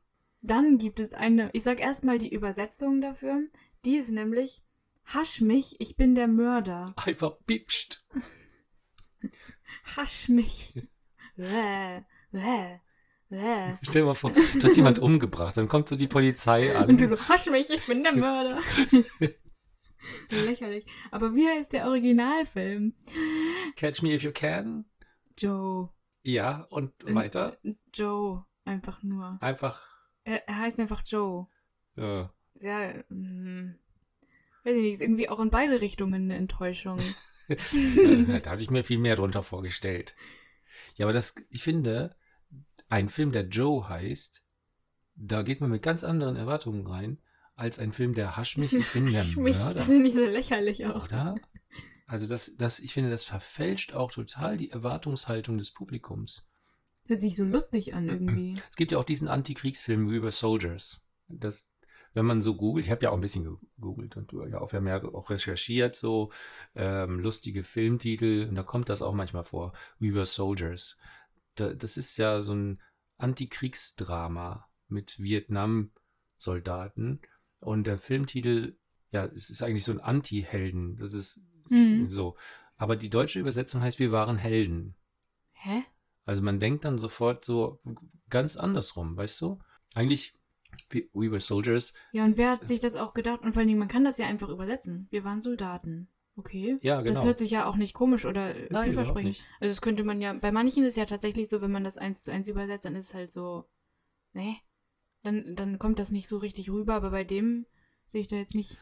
[0.41, 3.45] Dann gibt es eine, ich sag erstmal die Übersetzung dafür.
[3.85, 4.61] Die ist nämlich
[5.05, 6.93] Hasch mich, ich bin der Mörder.
[6.97, 8.03] Einfach piepscht.
[9.95, 10.73] Hasch mich.
[11.37, 12.79] Bäh, bäh,
[13.29, 13.73] bäh.
[13.83, 16.89] Stell dir mal vor, du hast jemand umgebracht, dann kommt so die Polizei an.
[16.89, 18.59] Und du so, hasch mich, ich bin der Mörder.
[20.45, 20.85] Lächerlich.
[21.11, 22.93] Aber wie heißt der Originalfilm?
[23.75, 24.85] Catch me if you can.
[25.37, 25.89] Joe.
[26.23, 27.57] Ja, und weiter.
[27.93, 28.45] Joe.
[28.65, 29.37] Einfach nur.
[29.41, 29.81] Einfach.
[30.23, 31.47] Er, er heißt einfach Joe.
[31.95, 32.31] Ja.
[32.53, 33.75] Sehr, hm,
[34.63, 36.97] weiß ich nicht, ist irgendwie auch in beide Richtungen eine Enttäuschung.
[37.49, 40.13] Äh, da hatte ich mir viel mehr drunter vorgestellt.
[40.93, 42.15] Ja, aber das, ich finde,
[42.89, 44.43] ein Film, der Joe heißt,
[45.15, 47.19] da geht man mit ganz anderen Erwartungen rein,
[47.55, 49.73] als ein Film, der Hasch mich, ich bin der Hasch mich, Mörder.
[49.75, 51.05] Das ist nicht so lächerlich auch.
[51.05, 51.35] Oder?
[52.07, 56.47] Also das, das, ich finde, das verfälscht auch total die Erwartungshaltung des Publikums.
[57.05, 58.59] Hört sich so lustig an irgendwie.
[58.69, 61.05] Es gibt ja auch diesen Antikriegsfilm River Soldiers.
[61.27, 61.71] Das,
[62.13, 64.71] wenn man so googelt, ich habe ja auch ein bisschen gegoogelt und du ja auch,
[64.71, 66.31] wir haben ja auch recherchiert, so
[66.75, 69.73] ähm, lustige Filmtitel, und da kommt das auch manchmal vor.
[70.01, 70.97] River Soldiers.
[71.59, 72.81] Da, das ist ja so ein
[73.17, 77.19] Antikriegsdrama mit Vietnam-Soldaten.
[77.59, 78.77] Und der Filmtitel,
[79.11, 80.95] ja, es ist eigentlich so ein Anti-Helden.
[80.97, 82.07] Das ist Hm.
[82.07, 82.35] so.
[82.77, 84.95] Aber die deutsche Übersetzung heißt, wir waren Helden.
[85.51, 85.83] Hä?
[86.25, 87.79] Also man denkt dann sofort so
[88.29, 89.59] ganz andersrum, weißt du?
[89.93, 90.35] Eigentlich,
[90.89, 91.93] we, we were soldiers.
[92.11, 93.41] Ja, und wer hat sich das auch gedacht?
[93.41, 95.07] Und vor allen Dingen, man kann das ja einfach übersetzen.
[95.11, 96.07] Wir waren Soldaten.
[96.35, 96.77] Okay.
[96.81, 97.15] Ja, genau.
[97.15, 99.29] Das hört sich ja auch nicht komisch oder äh, Nein, vielversprechend.
[99.29, 99.45] nicht.
[99.59, 102.23] Also das könnte man ja, bei manchen ist ja tatsächlich so, wenn man das eins
[102.23, 103.65] zu eins übersetzt, dann ist es halt so,
[104.33, 104.55] ne?
[105.21, 107.65] Dann, dann kommt das nicht so richtig rüber, aber bei dem
[108.05, 108.77] sehe ich da jetzt nicht.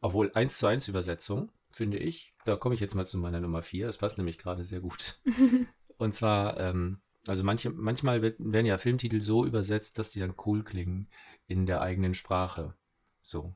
[0.00, 3.62] Obwohl 1 zu 1 Übersetzung, finde ich, da komme ich jetzt mal zu meiner Nummer
[3.62, 5.20] 4, das passt nämlich gerade sehr gut.
[5.98, 10.64] Und zwar, ähm, also manche, manchmal werden ja Filmtitel so übersetzt, dass die dann cool
[10.64, 11.08] klingen
[11.46, 12.74] in der eigenen Sprache.
[13.20, 13.54] So.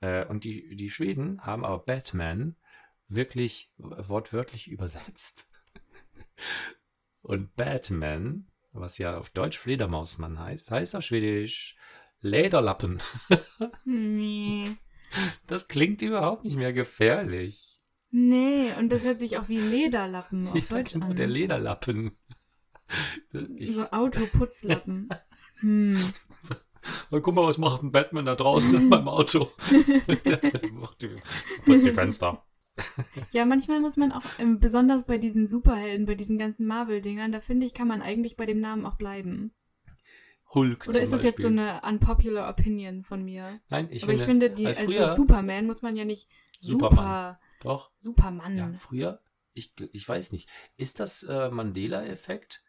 [0.00, 2.56] Äh, und die, die Schweden haben aber Batman
[3.14, 5.48] wirklich wortwörtlich übersetzt.
[7.22, 11.76] Und Batman, was ja auf Deutsch Fledermausmann heißt, heißt auf Schwedisch
[12.20, 13.02] Lederlappen.
[13.84, 14.64] Nee.
[15.46, 17.80] Das klingt überhaupt nicht mehr gefährlich.
[18.10, 21.16] Nee, und das hört sich auch wie Lederlappen auf Ja, Deutsch genau, an.
[21.16, 22.16] der Lederlappen.
[23.56, 25.08] Ich, so Autoputzlappen.
[25.60, 25.98] Hm.
[27.10, 29.50] Oh, guck mal, was macht ein Batman da draußen beim Auto?
[30.72, 31.16] Macht die,
[31.64, 32.44] putzt die Fenster.
[33.32, 37.40] Ja, manchmal muss man auch, ähm, besonders bei diesen Superhelden, bei diesen ganzen Marvel-Dingern, da
[37.40, 39.52] finde ich, kann man eigentlich bei dem Namen auch bleiben.
[40.54, 41.60] Hulk Oder ist das jetzt so Beispiel.
[41.60, 43.60] eine unpopular Opinion von mir?
[43.68, 46.28] Nein, ich Aber finde, ich finde, die, also Superman muss man ja nicht
[46.60, 46.96] Superman.
[47.04, 48.56] super, doch, Supermann.
[48.56, 49.20] ja, früher,
[49.52, 52.62] ich, ich weiß nicht, ist das äh, Mandela-Effekt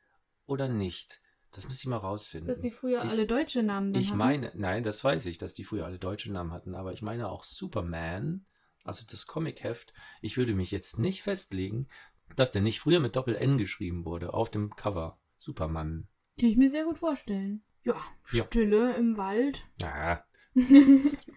[0.47, 1.21] oder nicht?
[1.51, 2.47] Das müsste ich mal rausfinden.
[2.47, 4.17] Dass die früher Ich- alle deutsche Namen Ich hatten.
[4.17, 7.29] meine, nein, das weiß ich, dass die früher alle deutsche Namen hatten, aber ich meine
[7.29, 8.45] auch Superman,
[8.85, 9.93] also das Comicheft.
[10.21, 11.87] Ich würde mich jetzt nicht festlegen,
[12.35, 15.19] dass der nicht früher mit Doppel-N geschrieben wurde, auf dem Cover.
[15.37, 16.07] Superman.
[16.39, 17.63] Kann ich mir sehr gut vorstellen.
[17.83, 18.45] Ja, Ja.
[18.45, 19.65] Stille im Wald.
[19.79, 20.23] Ja,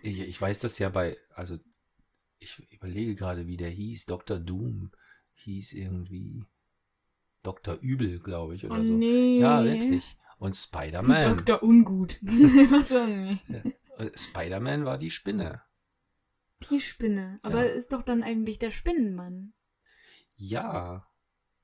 [0.03, 1.59] ich, ich weiß das ja bei, also
[2.39, 4.07] ich überlege gerade, wie der hieß.
[4.07, 4.39] Dr.
[4.39, 4.93] Doom
[5.35, 6.45] hieß irgendwie
[7.43, 7.79] Dr.
[7.81, 8.93] Übel, glaube ich, oh oder so.
[8.93, 9.41] nee.
[9.41, 10.17] Ja, wirklich.
[10.39, 11.45] Und Spider-Man.
[11.45, 11.63] Dr.
[11.63, 12.19] Ungut.
[12.23, 12.91] Was.
[12.93, 15.63] Äh, Spider-Man war die Spinne.
[16.71, 17.37] Die Spinne.
[17.43, 17.73] Aber Ja.
[17.73, 19.53] ist doch dann eigentlich der Spinnenmann.
[20.37, 21.05] Ja,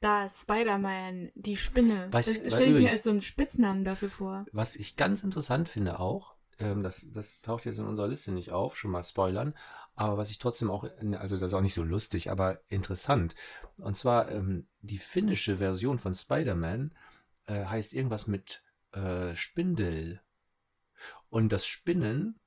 [0.00, 2.08] Da Spider-Man, die Spinne.
[2.10, 4.44] Weiß- das stelle ich mir als so einen Spitznamen dafür vor.
[4.52, 8.50] Was ich ganz interessant finde auch, ähm, das, das taucht jetzt in unserer Liste nicht
[8.52, 9.54] auf, schon mal spoilern,
[9.94, 13.34] aber was ich trotzdem auch, also das ist auch nicht so lustig, aber interessant.
[13.78, 16.94] Und zwar ähm, die finnische Version von Spider-Man
[17.46, 20.20] äh, heißt irgendwas mit äh, Spindel.
[21.30, 22.38] Und das Spinnen,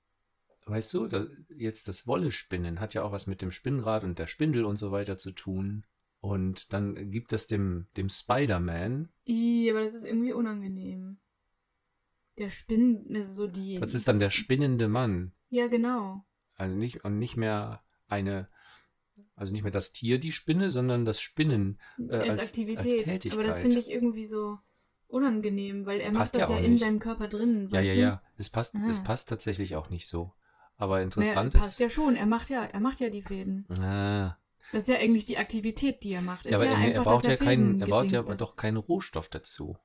[0.69, 1.25] weißt du, da,
[1.55, 4.91] jetzt das Wolle-Spinnen hat ja auch was mit dem Spinnrad und der Spindel und so
[4.91, 5.85] weiter zu tun.
[6.19, 11.19] Und dann gibt es dem, dem Spider-Man, Ih, aber das ist irgendwie unangenehm.
[12.37, 13.79] Der Spinnen, das ist so die.
[13.79, 15.31] das ist dann der spinnende Mann.
[15.49, 16.23] Ja, genau.
[16.55, 18.47] Also nicht, und nicht mehr eine,
[19.35, 21.79] also nicht mehr das Tier, die Spinne, sondern das Spinnen.
[21.97, 22.83] Äh, als, als- Aktivität.
[22.93, 23.33] als Tätigkeit.
[23.33, 24.59] Aber das finde ich irgendwie so
[25.07, 26.81] unangenehm, weil er Passt macht das ja ja, in nicht.
[26.81, 27.69] seinem Körper drin.
[27.71, 27.99] Ja, ja, du?
[27.99, 28.21] ja.
[28.37, 29.03] Es passt, es Ah.
[29.03, 30.33] passt tatsächlich auch nicht so.
[30.77, 31.79] Aber Naja, interessant passt ist.
[31.79, 32.15] ja schon.
[32.15, 33.65] Er macht ja, er macht ja die Fäden.
[33.79, 34.37] Ah,
[34.71, 36.45] Das ist ja eigentlich die Aktivität, die er macht.
[36.45, 38.77] Ist ja, aber ja er, einfach, er braucht ja keinen, er braucht ja doch keinen
[38.77, 39.77] Rohstoff dazu.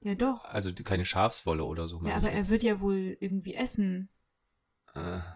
[0.00, 0.44] Ja, doch.
[0.44, 2.00] Also keine Schafswolle oder so.
[2.04, 4.08] Ja, aber ich er wird ja wohl irgendwie essen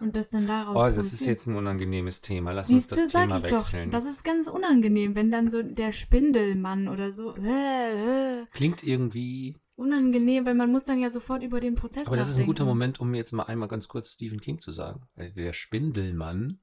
[0.01, 2.51] und das dann daraus Oh, das ist jetzt ein unangenehmes Thema.
[2.51, 3.89] Lass Siehst uns du, das sag Thema ich wechseln.
[3.91, 3.97] doch.
[3.99, 7.35] Das ist ganz unangenehm, wenn dann so der Spindelmann oder so.
[7.37, 9.55] Äh, äh, Klingt irgendwie.
[9.75, 12.63] unangenehm, weil man muss dann ja sofort über den Prozess Aber das ist ein guter
[12.63, 12.77] nachdenken.
[12.79, 15.03] Moment, um jetzt mal einmal ganz kurz Stephen King zu sagen.
[15.15, 16.59] Also der Spindelmann.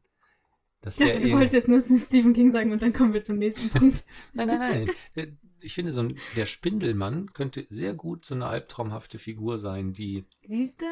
[0.83, 3.37] Dass Ich dachte, du wolltest jetzt nur Stephen King sagen und dann kommen wir zum
[3.39, 4.05] nächsten Punkt.
[4.33, 4.91] Nein, nein, nein.
[5.17, 5.29] Der-
[5.63, 10.25] Ich finde, so ein, der Spindelmann könnte sehr gut so eine albtraumhafte Figur sein, die.
[10.43, 10.87] Siehst du?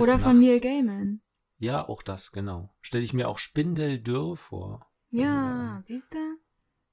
[0.00, 1.20] Oder von Nachts- Neil Gaiman.
[1.60, 2.74] Ja, auch das, genau.
[2.80, 4.90] Stelle ich mir auch Spindeldürr vor.
[5.10, 6.18] Ja, siehst du?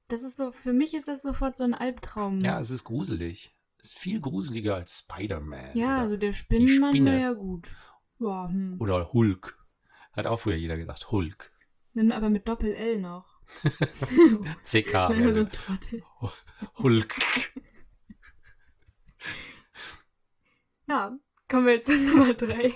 [0.10, 2.42] Das ist so, für mich ist das sofort so ein Albtraum.
[2.42, 3.56] Ja, es ist gruselig.
[3.78, 5.78] Es ist viel gruseliger als Spider-Man.
[5.78, 7.12] Ja, also der Spinnenmann Spinne.
[7.12, 7.70] wäre ja gut.
[8.20, 8.76] Ja, hm.
[8.82, 9.58] oder Hulk.
[10.12, 11.54] Hat auch früher jeder gesagt, Hulk.
[11.96, 13.40] Aber mit Doppel-L noch.
[14.64, 14.94] CK.
[14.94, 16.04] Ja, so wäre ein Trottel.
[16.80, 17.16] Hulk.
[20.90, 22.74] Ja, kommen wir jetzt zu Nummer drei.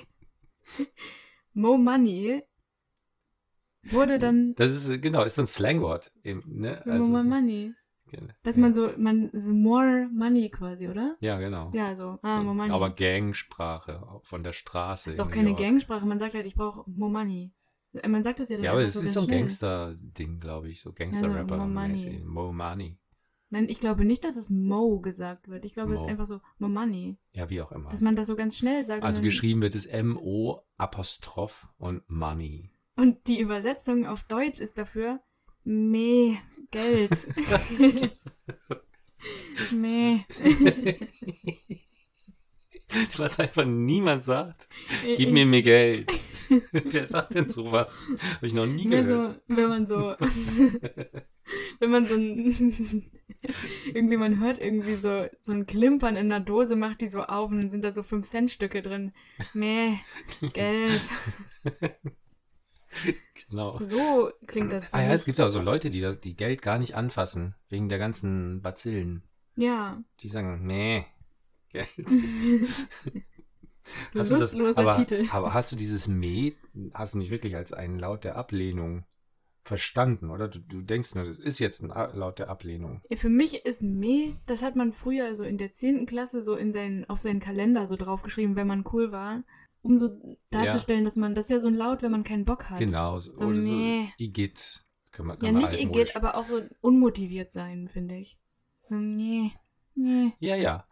[1.54, 2.44] Mo Money
[3.84, 6.12] wurde dann Das ist, genau, ist so ein Slangwort.
[6.24, 6.82] Eben, ne?
[6.86, 7.74] Mo Also, Money.
[8.44, 8.62] Dass ja.
[8.62, 11.16] man so, man, so more money quasi, oder?
[11.22, 11.72] Ja, genau.
[11.74, 12.72] Ja, so, ah, Mo Money.
[12.72, 15.10] Aber Gangsprache von der Straße.
[15.10, 15.56] das ist doch in keine.
[15.56, 17.54] Gangsprache, man sagt halt, ich brauche Mo Money.
[18.08, 19.28] Man sagt das ja dann Ja, aber es ist so ein.
[19.28, 20.82] Gangster-Ding, glaube ich.
[20.82, 21.58] So Gangster-Rapper.
[21.58, 21.92] Mo Money.
[21.94, 22.24] mäßig.
[22.24, 23.01] Mo Money.
[23.54, 25.66] Nein, ich glaube nicht, dass es Mo gesagt wird.
[25.66, 26.10] Ich glaube, es ist Mo.
[26.10, 27.18] einfach so Mo Money.
[27.34, 27.90] Ja, wie auch immer.
[27.90, 29.04] Dass man das so ganz schnell sagt.
[29.04, 32.72] Also geschrieben wird es M-O Apostroph und Money.
[32.96, 35.20] und die Übersetzung auf Deutsch ist dafür
[35.64, 36.38] Meh,
[36.72, 37.28] Geld.
[39.72, 40.22] Meh.
[43.18, 44.68] Was einfach niemand sagt.
[45.16, 46.12] Gib mir mehr Geld.
[46.72, 48.06] Wer sagt denn sowas?
[48.36, 49.42] Habe ich noch nie Ja, gehört.
[49.48, 50.16] so, wenn man so,
[51.80, 53.12] wenn man so ein,
[53.94, 57.50] irgendwie, man hört irgendwie so, so ein Klimpern in der Dose, macht die so auf
[57.50, 59.14] und dann sind da so 5-Cent-Stücke drin.
[59.54, 59.96] Meh,
[60.54, 61.10] Geld.
[63.50, 63.80] Genau.
[63.84, 66.62] So klingt das für Ah ja, es gibt auch so Leute, die das, die Geld
[66.62, 69.24] gar nicht anfassen, wegen der ganzen Bazillen.
[69.56, 70.02] Ja.
[70.20, 71.06] Die sagen, nee,
[71.72, 71.88] Geld.
[74.14, 75.28] Lustloser aber, Titel.
[75.32, 76.54] aber hast du dieses Meh,
[76.94, 79.06] hast du nicht wirklich als einen Laut der Ablehnung
[79.64, 80.48] verstanden, oder?
[80.48, 83.02] Du, du denkst nur, das ist jetzt ein Laut der Ablehnung.
[83.10, 86.06] Ja, Für mich ist me, das hat man früher so in der 10.
[86.06, 89.44] Klasse so in seinen, auf seinen Kalender so draufgeschrieben, wenn man cool war.
[89.84, 90.10] Um so
[90.52, 92.78] darzustellen, dass man, das ist ja so ein Laut, wenn man keinen Bock hat.
[92.80, 93.20] Genau.
[93.20, 94.14] So, So, oder so nee.
[94.18, 94.82] Igitt.
[95.12, 98.40] Kann man, Ja, kann man nicht igitt, aber auch so unmotiviert sein, finde ich.
[98.90, 99.52] So, nee,
[99.96, 100.34] nee.
[100.40, 100.86] Ja, ja.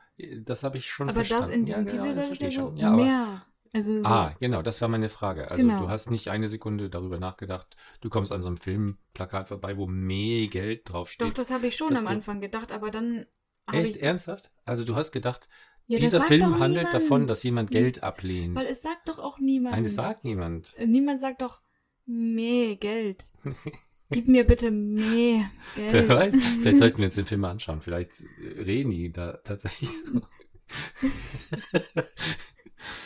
[0.44, 1.46] Das habe ich schon Aber verstanden.
[1.46, 2.78] das in diesem ja, genau, Titel, das das ist ja so schon.
[2.78, 3.46] Ja, aber, mehr.
[3.74, 5.52] Also so, Ah, genau, das war meine Frage.
[5.52, 5.82] Also Genau.
[5.82, 9.86] du hast nicht eine Sekunde darüber nachgedacht, du kommst an so einem Filmplakat vorbei, wo
[9.88, 11.38] mehr Geld doch, draufsteht.
[11.38, 13.26] das habe ich schon am Anfang gedacht, aber dann
[13.72, 14.04] Echt ich...
[14.04, 14.52] ernsthaft?
[14.66, 15.48] Also du hast gedacht,
[15.88, 16.94] Ja, dieser Film doch handelt niemand.
[17.04, 18.56] davon, dass jemand Geld ablehnt.
[18.56, 19.76] Weil es sagt doch auch niemand.
[19.76, 20.74] Nein, das sagt niemand.
[20.78, 21.62] Äh, Niemand sagt doch,
[22.08, 23.32] meh, Geld.
[24.12, 25.44] Gib mir bitte meh,
[25.76, 26.10] Wer Geld.
[26.10, 27.82] weiß, vielleicht sollten wir uns den Film mal anschauen.
[27.82, 30.22] Vielleicht reden die da tatsächlich so.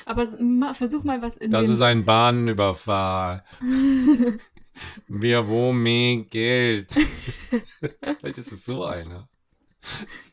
[0.06, 0.28] Aber
[0.74, 3.44] versuch mal was in Das ist ein Bahnüberfall.
[5.08, 6.92] Wer wo mehr Geld?
[8.20, 9.30] Vielleicht ist es so einer.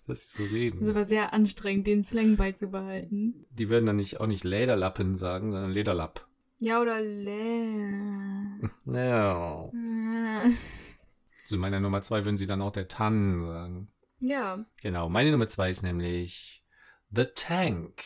[0.07, 0.95] Dass sie so Das reden.
[0.95, 3.47] war sehr anstrengend, den Slang beizubehalten.
[3.51, 6.27] Die würden dann nicht, auch nicht Lederlappen sagen, sondern Lederlapp.
[6.61, 7.01] Ja, oder.
[8.85, 9.73] No.
[9.75, 10.51] Äh,
[11.45, 13.89] Zu meiner Nummer zwei würden sie dann auch der Tann sagen.
[14.21, 16.63] Ja, Genau, meine Nummer zwei ist nämlich
[17.11, 18.03] The Tank.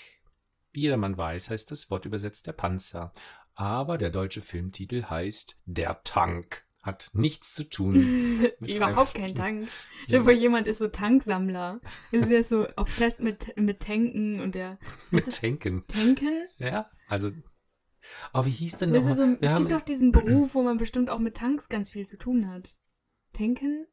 [0.75, 3.13] Wie jedermann weiß, heißt das Wort übersetzt der Panzer.
[3.55, 6.65] Aber der deutsche Filmtitel heißt Der Tank.
[6.83, 7.95] Hat nichts zu tun.
[8.59, 9.69] Mit überhaupt kein Tank.
[10.03, 11.81] Stell dir vor, jemand ist so Tanksammler.
[12.11, 14.79] Ist ja so obsessed mit, mit Tanken und der...
[15.11, 15.87] Mit Tanken.
[15.87, 16.47] Tanken?
[16.59, 17.31] Ja, also.
[18.35, 21.09] Oh, wie hieß denn Das so, es haben gibt auch diesen Beruf, wo man bestimmt
[21.09, 22.77] auch mit Tanks ganz viel zu tun hat.
[23.33, 23.87] Tanken?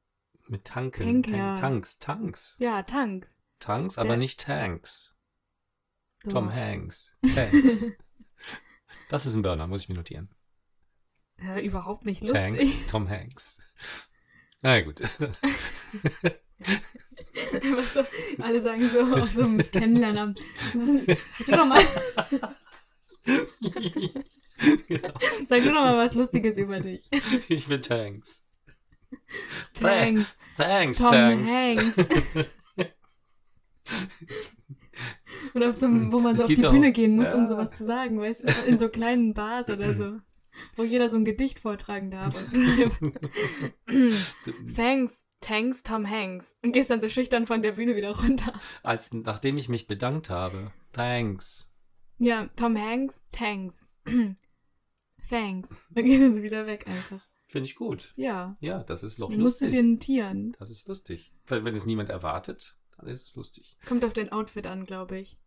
[0.49, 1.03] mit Tanken.
[1.03, 1.55] Tank, Tank, ja.
[1.55, 2.55] Tanks, Tanks.
[2.59, 3.39] Ja, Tanks.
[3.59, 5.15] Tanks, Der- aber nicht Tanks.
[6.23, 6.33] Doch.
[6.33, 7.17] Tom Hanks.
[7.33, 7.87] Tanks.
[9.09, 10.29] das ist ein Burner, muss ich mir notieren.
[11.41, 12.39] Ja, überhaupt nicht lustig.
[12.39, 13.59] Tanks, Tom Hanks.
[14.61, 15.01] Na ja, gut.
[17.93, 18.05] So,
[18.39, 20.35] alle sagen so, auch so mit Kennenlernen.
[20.73, 21.83] Sag du doch mal,
[24.87, 25.13] genau.
[25.49, 27.09] sag du doch mal was Lustiges über dich.
[27.47, 28.47] Ich bin Tanks.
[29.73, 30.37] Tanks.
[30.57, 31.49] Thanks, Tom Tanks.
[31.49, 31.95] Hanks.
[35.53, 37.47] Oder so wo man so auf die auch- Bühne gehen muss, um ja.
[37.47, 38.69] sowas zu sagen, weißt du?
[38.69, 40.17] In so kleinen Bars oder so.
[40.75, 42.35] Wo jeder so ein Gedicht vortragen darf.
[44.75, 46.55] Thanks, Tanks, Tom Hanks.
[46.61, 48.53] Und gehst dann so schüchtern von der Bühne wieder runter.
[48.83, 50.71] Als nachdem ich mich bedankt habe.
[50.93, 51.71] Thanks.
[52.19, 53.85] Ja, Tom Hanks, Tanks.
[55.29, 55.75] Thanks.
[55.91, 57.21] Dann gehst du wieder weg einfach.
[57.47, 58.11] Finde ich gut.
[58.15, 58.55] Ja.
[58.59, 59.71] Ja, das ist doch Musst du lustig.
[59.71, 60.55] dir notieren.
[60.59, 61.33] Das ist lustig.
[61.47, 63.77] Weil wenn es niemand erwartet, dann ist lustig.
[63.87, 65.37] Kommt auf dein Outfit an, glaube ich.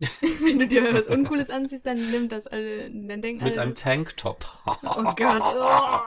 [0.20, 3.62] Wenn du dir was Uncooles anziehst, dann nimmt das alle, dann denken Mit alle.
[3.62, 4.46] einem Tanktop.
[4.66, 5.42] oh Gott.
[5.42, 6.00] Oh.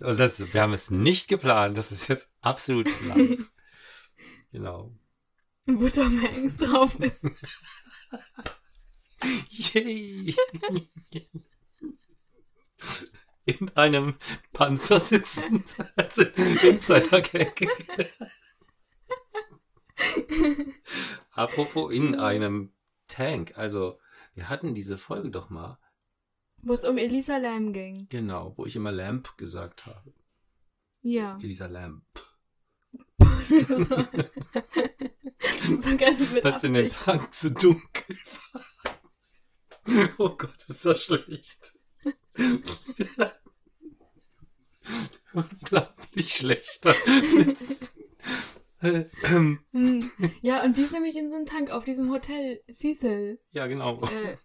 [0.00, 1.76] Und das, wir haben es nicht geplant.
[1.76, 3.50] Das ist jetzt absolut live.
[4.52, 4.94] genau.
[5.66, 7.26] Wo Tom Hanks drauf ist.
[9.74, 10.34] Yay!
[13.44, 14.16] In einem
[14.52, 15.76] Panzer sitzend.
[15.96, 17.66] Also Insider-Gag.
[21.30, 22.72] Apropos in einem
[23.06, 23.56] Tank.
[23.56, 23.98] Also,
[24.34, 25.78] wir hatten diese Folge doch mal.
[26.62, 28.06] Wo es um Elisa Lam ging.
[28.10, 30.12] Genau, wo ich immer Lamp gesagt habe.
[31.02, 31.38] Ja.
[31.40, 32.04] Elisa Lamp.
[33.48, 33.84] so,
[35.80, 36.90] so ganz mit Das ist in dem.
[36.90, 38.18] Tank zu dunkel.
[40.18, 41.77] oh Gott, ist das schlecht.
[45.32, 47.92] Unglaublich schlechter Witz.
[48.80, 49.58] Hm.
[50.40, 53.40] Ja, und die ist nämlich in so einem Tank auf diesem Hotel Cecil.
[53.52, 54.00] ja, genau.
[54.02, 54.36] Äh,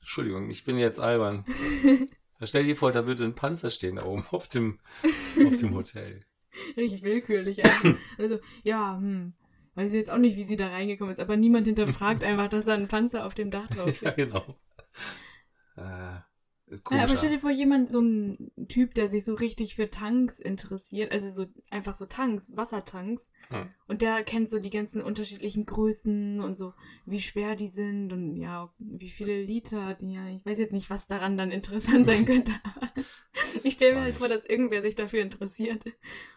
[0.00, 1.44] Entschuldigung, ich bin jetzt albern.
[2.42, 4.80] Stell dir vor, da würde ein Panzer stehen da oben auf dem,
[5.46, 6.24] auf dem Hotel.
[6.76, 7.64] richtig willkürlich.
[7.64, 9.34] Also, also ja, hm.
[9.74, 12.66] Weiß ich jetzt auch nicht, wie sie da reingekommen ist, aber niemand hinterfragt einfach, dass
[12.66, 14.16] da ein Panzer auf dem Dach drauf Ja, steht.
[14.16, 14.44] genau.
[15.76, 16.20] Äh,
[16.72, 17.18] ist Ja, aber komisch.
[17.18, 21.28] stell dir vor, jemand, so ein Typ, der sich so richtig für Tanks interessiert, also
[21.28, 23.68] so einfach so Tanks, Wassertanks, Hm.
[23.86, 26.72] und der kennt so die ganzen unterschiedlichen Größen und so,
[27.06, 30.90] wie schwer die sind und ja, wie viele Liter, die, ja, ich weiß jetzt nicht,
[30.90, 32.52] was daran dann interessant sein könnte,
[33.62, 35.84] ich stelle mir halt vor, dass irgendwer sich dafür interessiert.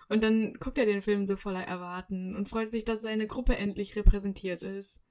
[0.10, 3.56] Und dann guckt er den Film so voller Erwarten und freut sich, dass seine Gruppe
[3.58, 5.02] endlich repräsentiert ist.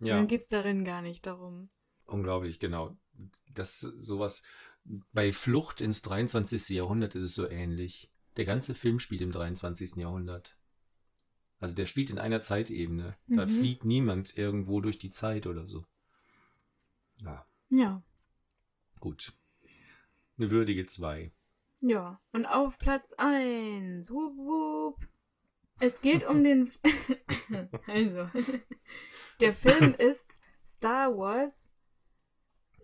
[0.00, 0.16] Und Ja.
[0.16, 1.68] dann geht's darin gar nicht darum.
[2.06, 2.96] Unglaublich, genau.
[3.52, 4.42] Das sowas
[5.12, 6.70] bei Flucht ins 23.
[6.70, 8.10] Jahrhundert ist es so ähnlich.
[8.36, 9.96] Der ganze Film spielt im 23.
[9.96, 10.56] Jahrhundert.
[11.58, 13.16] Also der spielt in einer Zeitebene.
[13.26, 13.50] Da Mhm.
[13.58, 15.84] flieht niemand irgendwo durch die Zeit oder so.
[17.18, 18.02] Ja, Ja.
[18.98, 19.32] gut.
[20.38, 21.32] Eine würdige 2.
[21.80, 22.20] Ja.
[22.32, 24.10] Und auf Platz 1.
[24.10, 25.06] Wup, wup.
[25.80, 26.70] Es geht um den.
[27.86, 28.30] also.
[29.40, 31.70] Der Film ist Star Wars.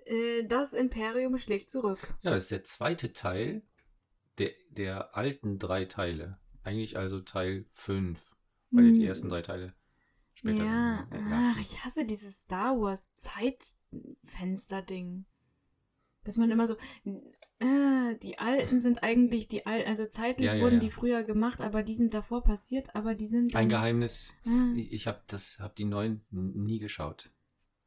[0.07, 2.15] Äh, das Imperium schlägt zurück.
[2.23, 3.63] Ja, das ist der zweite Teil
[4.39, 6.39] der, der alten drei Teile.
[6.63, 8.37] Eigentlich also Teil 5,
[8.71, 8.95] weil Hm.
[8.95, 9.75] die ersten drei Teile
[10.35, 10.65] später.
[10.65, 15.25] Ja, ach, ich hasse dieses Star Wars Zeitfenster-Ding.
[16.25, 16.75] Dass man immer so,
[17.61, 20.81] äh, die alten sind eigentlich die alten, also zeitlich Ja, ja, wurden ja.
[20.81, 24.35] die früher gemacht, aber die sind davor passiert, aber die sind Ein Geheimnis.
[24.45, 27.31] äh, Ich habe das, habe die neuen nie geschaut.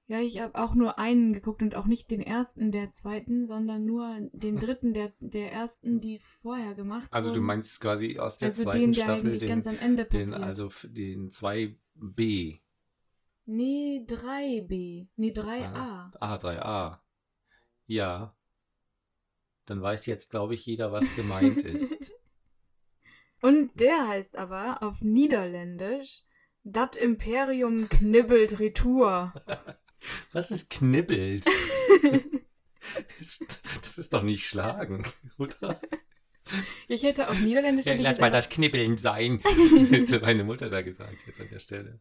[0.09, 3.85] Ja, ich habe auch nur einen geguckt und auch nicht den ersten der zweiten, sondern
[3.85, 8.47] nur den dritten der, der ersten, die vorher gemacht Also du meinst quasi aus der
[8.47, 10.41] also zweiten den, der Staffel den, ganz am Ende den passiert.
[10.43, 12.59] also f- den 2b.
[13.45, 15.07] nee, 3b.
[15.15, 15.73] Nee, 3a.
[15.75, 16.11] Ah.
[16.19, 16.97] Ah, 3a.
[17.85, 18.35] Ja.
[19.67, 22.11] Dann weiß jetzt, glaube ich, jeder, was gemeint ist.
[23.43, 26.23] Und der heißt aber auf Niederländisch
[26.63, 29.33] Dat Imperium knibbelt Retour.
[30.31, 31.45] Was ist knibbelt?
[33.81, 35.05] Das ist doch nicht schlagen,
[35.37, 35.79] oder?
[36.87, 39.39] Ich hätte auf Niederländisch Ja, lass mal das Knibbeln sein,
[39.89, 41.99] hätte meine Mutter da gesagt, jetzt an der Stelle.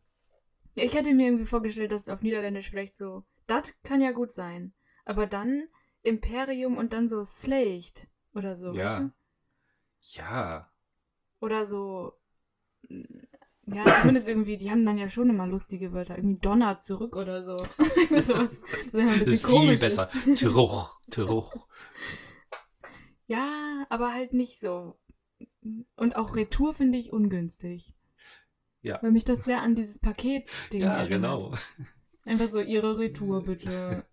[0.75, 4.73] ich hätte mir irgendwie vorgestellt, dass auf Niederländisch vielleicht so Dat kann ja gut sein,
[5.05, 5.69] aber dann
[6.03, 8.99] Imperium und dann so Slecht oder so, weißt Ja.
[9.01, 9.13] du?
[10.01, 10.73] Ja.
[11.41, 12.13] Oder so.
[13.75, 16.17] Ja, zumindest irgendwie, die haben dann ja schon immer lustige Wörter.
[16.17, 17.57] Irgendwie Donner zurück oder so.
[18.09, 18.29] Sowas,
[18.93, 20.09] was Das ist viel besser.
[20.37, 21.67] Tyruch, Tyruch.
[23.27, 24.99] Ja, aber halt nicht so.
[25.97, 27.95] Und auch Retour finde ich ungünstig.
[28.81, 28.99] Ja.
[29.03, 31.09] Weil mich das sehr an dieses Paket-Ding Ja, erinnert.
[31.11, 31.55] genau.
[32.25, 34.07] Einfach so, ihre Retour bitte.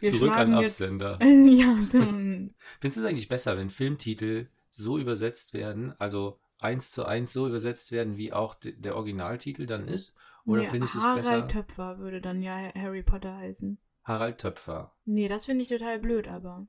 [0.00, 1.18] Wir Zurück an schlagen jetzt- Absender.
[1.22, 2.52] ja, so Findest
[2.82, 7.92] du es eigentlich besser, wenn Filmtitel so übersetzt werden, also eins zu eins so übersetzt
[7.92, 10.14] werden, wie auch de- der Originaltitel dann ist?
[10.44, 11.48] Oder Nee, findest du es Harald besser?
[11.48, 13.78] Töpfer würde dann ja Harry Potter heißen.
[14.04, 14.94] Harald Töpfer.
[15.04, 16.66] Nee, das finde ich total blöd, aber.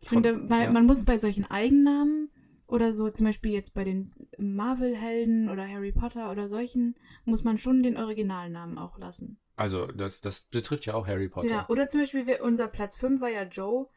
[0.00, 0.70] Ich Von- finde, weil ja.
[0.70, 2.30] man muss bei solchen Eigennamen
[2.66, 4.06] oder so, zum Beispiel jetzt bei den
[4.38, 9.38] Marvel-Helden oder Harry Potter oder solchen, muss man schon den Originalnamen auch lassen.
[9.56, 11.48] Also, das, das betrifft ja auch Harry Potter.
[11.48, 13.88] Ja, oder zum Beispiel, wir- unser Platz 5 war ja Joe.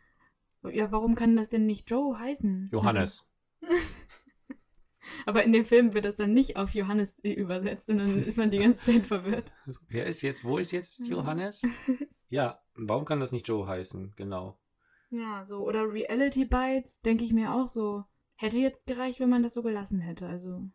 [0.71, 2.69] Ja, warum kann das denn nicht Joe heißen?
[2.71, 3.29] Johannes.
[3.61, 3.75] Also,
[5.25, 8.51] aber in dem Film wird das dann nicht auf Johannes übersetzt und dann ist man
[8.51, 9.53] die ganze Zeit verwirrt.
[9.89, 11.07] Wer ist jetzt, wo ist jetzt.
[11.07, 11.61] Johannes?
[12.29, 14.11] Ja, warum kann das nicht Joe heißen?
[14.17, 14.59] Genau.
[15.11, 15.65] Ja, so.
[15.65, 18.03] Oder Reality Bites, denke ich mir auch so.
[18.35, 20.27] Hätte jetzt gereicht, wenn man das so gelassen hätte.
[20.27, 20.69] Also.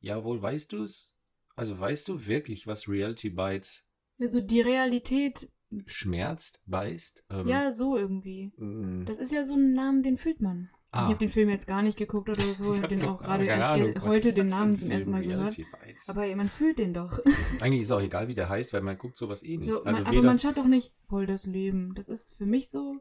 [0.00, 1.14] Jawohl, weißt du es?
[1.56, 3.88] Also weißt du wirklich, was Reality Bites
[4.20, 5.50] Also die Realität,
[5.86, 7.24] schmerzt, beißt?
[7.30, 8.52] Ähm, ja, so irgendwie.
[8.58, 10.68] mm, Das ist ja so ein Namen, den fühlt man.
[10.94, 12.72] Ich ah, habe den Film jetzt gar nicht geguckt oder so.
[12.72, 15.58] Ich habe den auch gerade erst Ahnung, heute den Namen zum ersten Mal gehört.
[15.58, 15.66] Reality?
[16.06, 17.18] Aber man fühlt den doch.
[17.60, 19.70] Eigentlich ist auch egal, wie der heißt, weil man guckt sowas eh nicht.
[19.70, 21.94] So, also man, aber man schaut doch nicht voll das Leben.
[21.96, 23.00] Das ist für mich so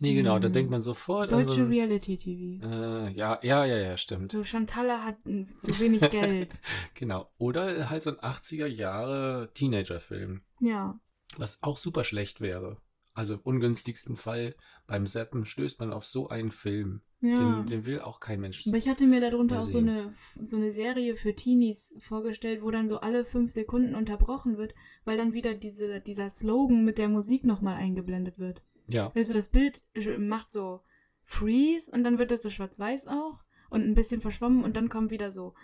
[0.00, 0.54] nee, genau, da Hm.
[0.54, 2.66] denkt man sofort an so deutsche ein, Reality-TV.
[2.66, 4.32] äh, ja, ja, ja, ja, stimmt.
[4.32, 6.60] So Chantalle hat mm, zu wenig Geld.
[6.94, 7.28] Genau.
[7.38, 10.98] Oder halt so ein 80er Jahre Teenager-Film, ja.
[11.36, 12.78] was auch super schlecht wäre.
[13.14, 14.56] Also im ungünstigsten Fall
[14.88, 17.02] beim Zappen stößt man auf so einen Film.
[17.22, 17.36] Ja.
[17.60, 19.88] Den, den will auch kein Mensch Aber ich hatte mir darunter auch so sehen.
[19.90, 24.74] eine, so eine Serie für Teenies vorgestellt, wo dann so alle fünf Sekunden unterbrochen wird,
[25.04, 28.62] weil dann wieder diese, dieser Slogan mit der Musik nochmal eingeblendet wird.
[28.88, 29.84] Ja, Also das Bild
[30.18, 30.80] macht so
[31.24, 35.10] Freeze und dann wird das so schwarz-weiß auch und ein bisschen verschwommen und dann kommt
[35.10, 35.54] wieder so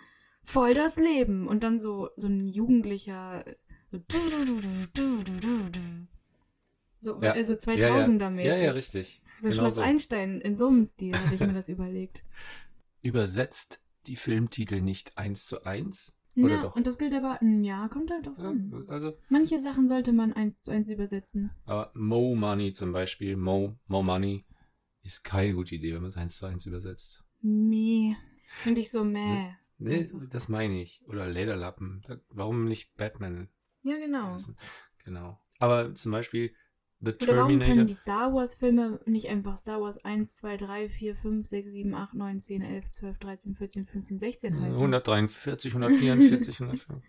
[0.43, 3.43] voll das Leben und dann so, so ein Jugendlicher
[3.91, 3.99] so,
[7.01, 7.31] so Ja.
[7.33, 8.03] also ja, ja.
[8.05, 8.51] 2000er mäßig.
[8.51, 9.21] ja, ja, richtig.
[9.39, 9.81] So Genau Schloss so.
[9.81, 12.23] Einstein in so einem Stil hatte ich mir das überlegt.
[13.01, 16.13] Übersetzt die Filmtitel nicht eins zu eins?
[16.35, 16.75] Oder ja, doch?
[16.75, 18.85] und das gilt aber, mm, ja, kommt halt drauf Ja, an.
[18.89, 21.49] also, Manche Sachen sollte man eins zu eins übersetzen.
[21.65, 24.45] aber Mo Money zum Beispiel, Mo, Mo Money,
[25.03, 27.23] ist keine gute Idee, wenn man es eins zu eins übersetzt.
[27.41, 28.15] Meh.
[28.61, 29.51] Finde ich so meh.
[29.79, 31.03] Nee, das meine ich.
[31.07, 32.03] Oder Lederlappen.
[32.29, 33.49] Warum nicht Batman?
[33.83, 34.37] Ja, genau.
[35.05, 35.39] Genau.
[35.59, 36.53] Aber zum Beispiel
[36.99, 37.75] The Oder warum Terminator.
[37.75, 41.71] können die Star Wars Filme nicht einfach Star Wars 1, 2, 3, 4, 5, 6,
[41.71, 44.73] 7, 8, 9, 10, 11, 12, 13, 14, 15, 16 heißen?
[44.73, 47.03] 143, 144, 105.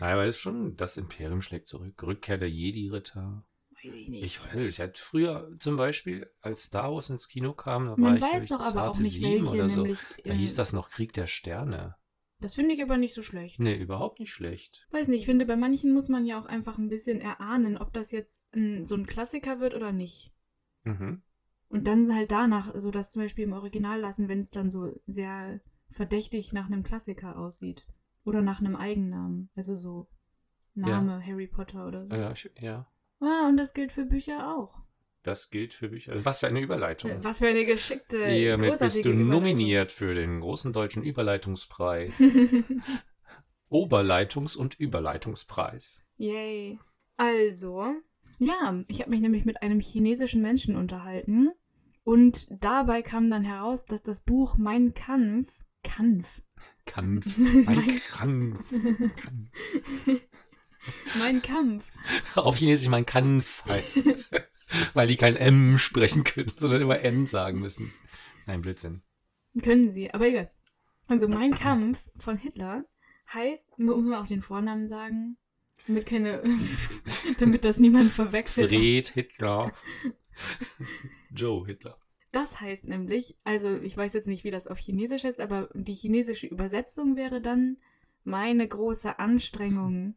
[0.00, 2.02] Nein, aber es ist schon, das Imperium schlägt zurück.
[2.02, 3.44] Rückkehr der Jedi-Ritter.
[3.70, 4.24] Weiß ich nicht.
[4.24, 7.98] Ich weiß, ich hatte früher zum Beispiel, als Star Wars ins Kino kam, da war
[7.98, 9.82] Man ich weiß ich, doch aber auch nicht welche, oder so.
[9.82, 9.98] nämlich.
[10.24, 11.96] Da hieß das noch Krieg der Sterne.
[12.44, 13.58] Das finde ich aber nicht so schlecht.
[13.58, 14.86] Nee, überhaupt nicht schlecht.
[14.90, 17.94] Weiß nicht, ich finde, bei manchen muss man ja auch einfach ein bisschen erahnen, ob
[17.94, 20.30] das jetzt ein, so ein Klassiker wird oder nicht.
[20.82, 21.22] Mhm.
[21.68, 24.92] Und dann halt danach, so das zum Beispiel im Original lassen, wenn es dann so
[25.06, 27.86] sehr verdächtig nach einem Klassiker aussieht.
[28.24, 29.48] Oder nach einem Eigennamen.
[29.56, 30.10] Also so
[30.74, 32.14] Name Harry Potter oder so.
[32.14, 32.86] Ja, ich- ja.
[33.20, 34.82] Ah, und das gilt für Bücher auch.
[35.24, 36.12] Das gilt für Bücher.
[36.12, 37.10] Also was für eine Überleitung.
[37.22, 38.26] Was für eine geschickte.
[38.26, 42.20] Hiermit bist du nominiert für den großen deutschen Überleitungspreis.
[43.70, 46.04] Oberleitungs- und Überleitungspreis.
[46.18, 46.78] Yay.
[47.16, 47.94] Also,
[48.38, 51.50] ja, ich habe mich nämlich mit einem chinesischen Menschen unterhalten
[52.02, 55.48] und dabei kam dann heraus, dass das Buch Mein Kampf,
[55.82, 56.28] Kampf,
[56.84, 57.26] Kampf.
[57.38, 58.64] Mein- Ein Kampf.
[61.18, 61.82] Mein Kampf,
[62.34, 64.06] Auf Chinesisch mein Kampf heißt.
[64.94, 67.92] Weil die kein M sprechen können, sondern immer N sagen müssen.
[68.46, 69.02] Nein, Blödsinn.
[69.62, 70.50] können sie, aber egal.
[71.06, 72.84] Also Mein Kampf von Hitler
[73.32, 75.36] heißt, muss man auch den Vornamen sagen,
[75.86, 76.42] damit keine,
[77.40, 78.70] damit das niemand verwechselt.
[78.70, 79.72] Fred Hitler.
[81.34, 81.98] Joe Hitler.
[82.32, 85.92] Das heißt nämlich, also ich weiß jetzt nicht, wie das auf Chinesisch ist, aber die
[85.92, 87.76] chinesische Übersetzung wäre dann
[88.24, 90.16] meine große Anstrengung.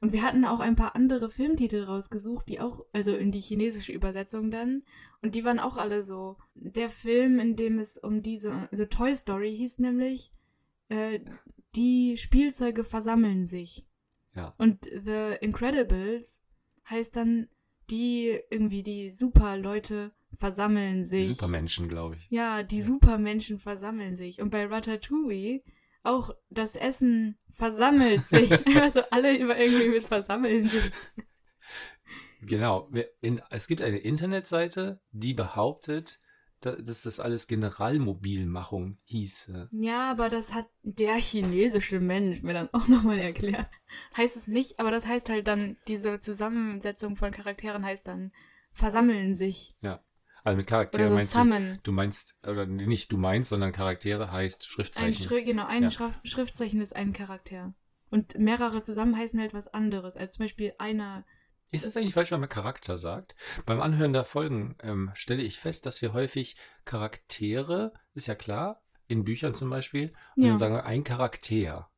[0.00, 3.92] Und wir hatten auch ein paar andere Filmtitel rausgesucht, die auch, also in die chinesische
[3.92, 4.82] Übersetzung dann,
[5.22, 6.38] und die waren auch alle so.
[6.54, 10.32] Der Film, in dem es um diese, also Toy Story hieß nämlich,
[10.88, 11.20] äh,
[11.74, 13.86] die Spielzeuge versammeln sich.
[14.34, 14.54] Ja.
[14.58, 16.40] Und The Incredibles
[16.88, 17.48] heißt dann,
[17.90, 21.28] die irgendwie die Superleute versammeln sich.
[21.28, 22.30] Supermenschen, glaube ich.
[22.30, 24.40] Ja, die Supermenschen versammeln sich.
[24.40, 25.62] Und bei Ratatouille
[26.02, 28.50] auch das Essen versammelt sich.
[28.80, 30.90] also alle über irgendwie mit versammeln sich.
[32.42, 32.90] Genau.
[33.20, 36.20] In, es gibt eine Internetseite, die behauptet,
[36.60, 39.68] da- dass das alles Generalmobilmachung hieße.
[39.72, 43.68] Ja, aber das hat der chinesische Mensch mir dann auch nochmal erklärt.
[44.16, 48.32] Heißt es nicht, aber das heißt halt dann, diese Zusammensetzung von Charakteren heißt dann
[48.72, 49.76] versammeln sich.
[50.44, 51.78] Also mit Oder Charakteren so meinst du, summon.
[51.82, 55.24] du meinst, oder nicht du meinst, sondern Charaktere heißt Ein Schriftzeichen.
[55.24, 55.90] Schri genau, ein Ja.
[55.90, 57.74] Schrif Schriftzeichen ist ein Charakter.
[58.10, 60.16] Und mehrere zusammen heißen halt was anderes.
[60.16, 61.24] Als zum Beispiel einer.
[61.70, 63.36] Ist es eigentlich falsch, wenn man Charakter sagt?
[63.66, 68.82] Beim Anhören der Folgen ähm, stelle ich fest, dass wir häufig Charaktere, ist ja klar,
[69.06, 70.48] in Büchern zum Beispiel, und Ja.
[70.50, 71.88] dann sagen wir ein Charakter.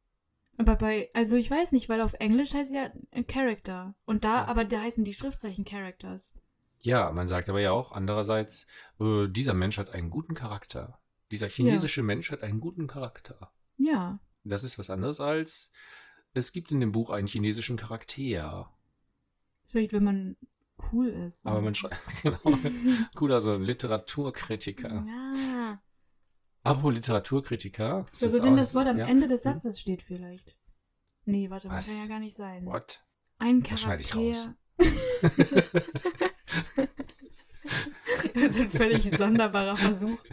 [0.58, 3.94] Aber bei, also ich weiß nicht, weil auf Englisch heißt ja ein Character.
[4.04, 4.44] Und da, Ja.
[4.46, 6.38] aber da heißen die Schriftzeichen Characters.
[6.82, 8.66] Ja, man sagt aber ja auch andererseits,
[9.00, 11.00] äh, dieser Mensch hat einen guten Charakter.
[11.30, 13.52] Dieser chinesische Mensch hat einen guten Charakter.
[13.78, 14.18] Ja.
[14.44, 15.70] Das ist was anderes als,
[16.34, 18.70] es gibt in dem Buch einen chinesischen Charakter.
[19.62, 20.36] Das vielleicht, wenn man
[20.92, 21.46] cool ist.
[21.46, 22.38] Aber man schreibt, genau,
[23.14, 25.06] cooler so ein Literaturkritiker.
[25.06, 25.80] Ja.
[26.64, 28.06] Apropos Literaturkritiker.
[28.10, 29.06] das Also ist wenn das Wort am ja.
[29.06, 30.58] Ende des Satzes steht vielleicht.
[31.24, 31.86] Nee, warte Was?
[31.86, 32.66] kann ja gar nicht sein.
[32.66, 33.04] What?
[33.38, 34.56] Ein Das schneide ich Charakter.
[38.34, 40.18] Das ist ein völlig sonderbarer Versuch.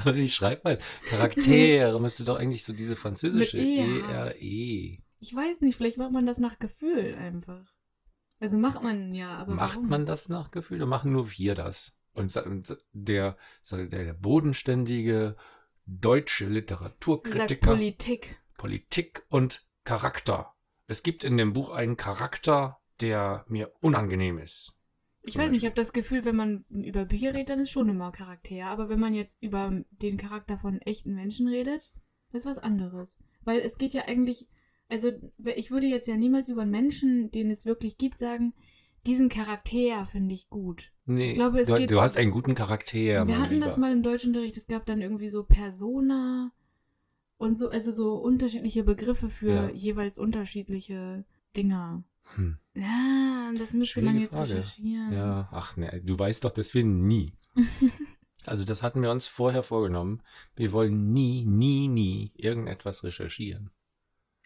[0.00, 0.78] Aber ich schreibe mal,
[1.08, 4.98] Charaktere müsste doch eigentlich so diese französische Mit E E.
[5.20, 7.64] Ich weiß nicht, vielleicht macht man das nach Gefühl einfach.
[8.40, 9.88] Also macht man ja, aber Macht warum?
[9.88, 11.96] man das nach Gefühl oder machen nur wir das?
[12.12, 12.32] Und
[12.92, 13.36] der,
[13.72, 15.36] der, bodenständige
[15.86, 18.40] deutsche Literaturkritiker, Politik.
[18.56, 20.54] Politik und Charakter.
[20.88, 24.74] Es gibt in dem Buch einen Charakter, der mir unangenehm ist.
[25.22, 25.68] Ich weiß nicht, ich Beispiel.
[25.68, 28.64] habe das Gefühl, wenn man über Bücher redet, dann ist schon immer Charakter.
[28.66, 31.94] Aber wenn man jetzt über den Charakter von echten Menschen redet,
[32.32, 33.18] das ist was anderes.
[33.44, 34.48] Weil es geht ja eigentlich,
[34.88, 35.12] also
[35.54, 38.54] ich würde jetzt ja niemals über einen Menschen, den es wirklich gibt, sagen,
[39.06, 40.90] diesen Charakter finde ich gut.
[41.04, 43.86] Nee, Ich glaube, es du, geht- du hast einen guten Charakter, Wir hatten das Lieber.
[43.88, 46.52] mal im Deutschunterricht, es gab dann irgendwie so Persona
[47.38, 49.70] und so, also so unterschiedliche Begriffe für Ja.
[49.70, 51.24] jeweils unterschiedliche
[51.56, 52.04] Dinger.
[52.34, 52.58] Hm.
[52.74, 54.50] Ja, das müsste man Schwierige jetzt Frage.
[54.56, 55.12] recherchieren.
[55.12, 57.32] Ja, ach ne, du weißt doch, dass wir nie.
[58.46, 60.22] Also das hatten wir uns vorher vorgenommen.
[60.56, 63.72] Wir wollen nie, nie, nie irgendetwas recherchieren.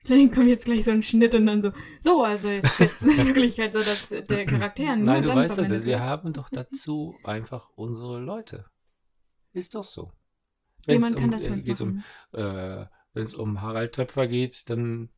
[0.02, 1.70] Vielleicht kommt jetzt gleich so ein Schnitt und dann so,
[2.00, 6.00] so, also ist jetzt in Wirklichkeit so, dass der Charakter Nein, du weißt doch, wir
[6.00, 8.64] haben doch dazu einfach unsere Leute.
[9.52, 10.10] Ist doch so.
[10.86, 12.02] Kann das für äh, um,
[12.32, 15.10] äh, Wenn es um Harald Töpfer geht, dann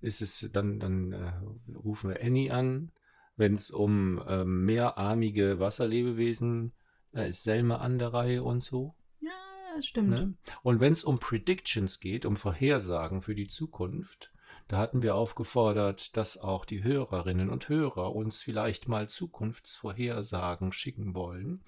[0.00, 1.32] ist es, dann, dann äh,
[1.76, 2.90] rufen wir Annie an.
[3.36, 6.72] Wenn es um ähm, mehrarmige Wasserlebewesen,
[7.12, 8.94] da ist Selma an der Reihe und so.
[9.20, 9.30] Ja,
[9.74, 10.10] das stimmt.
[10.10, 10.34] Ne?
[10.62, 14.32] Und wenn es um Predictions geht, um Vorhersagen für die Zukunft,
[14.68, 21.14] da hatten wir aufgefordert, dass auch die Hörerinnen und Hörer uns vielleicht mal Zukunftsvorhersagen schicken
[21.14, 21.62] wollen.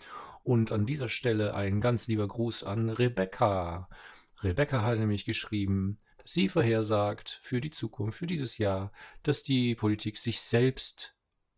[0.44, 3.88] Und an dieser Stelle ein ganz lieber Gruß an Rebecca.
[4.42, 8.92] Rebecca hat nämlich geschrieben, dass sie vorhersagt für die Zukunft, für dieses Jahr,
[9.22, 11.16] dass die Politik sich selbst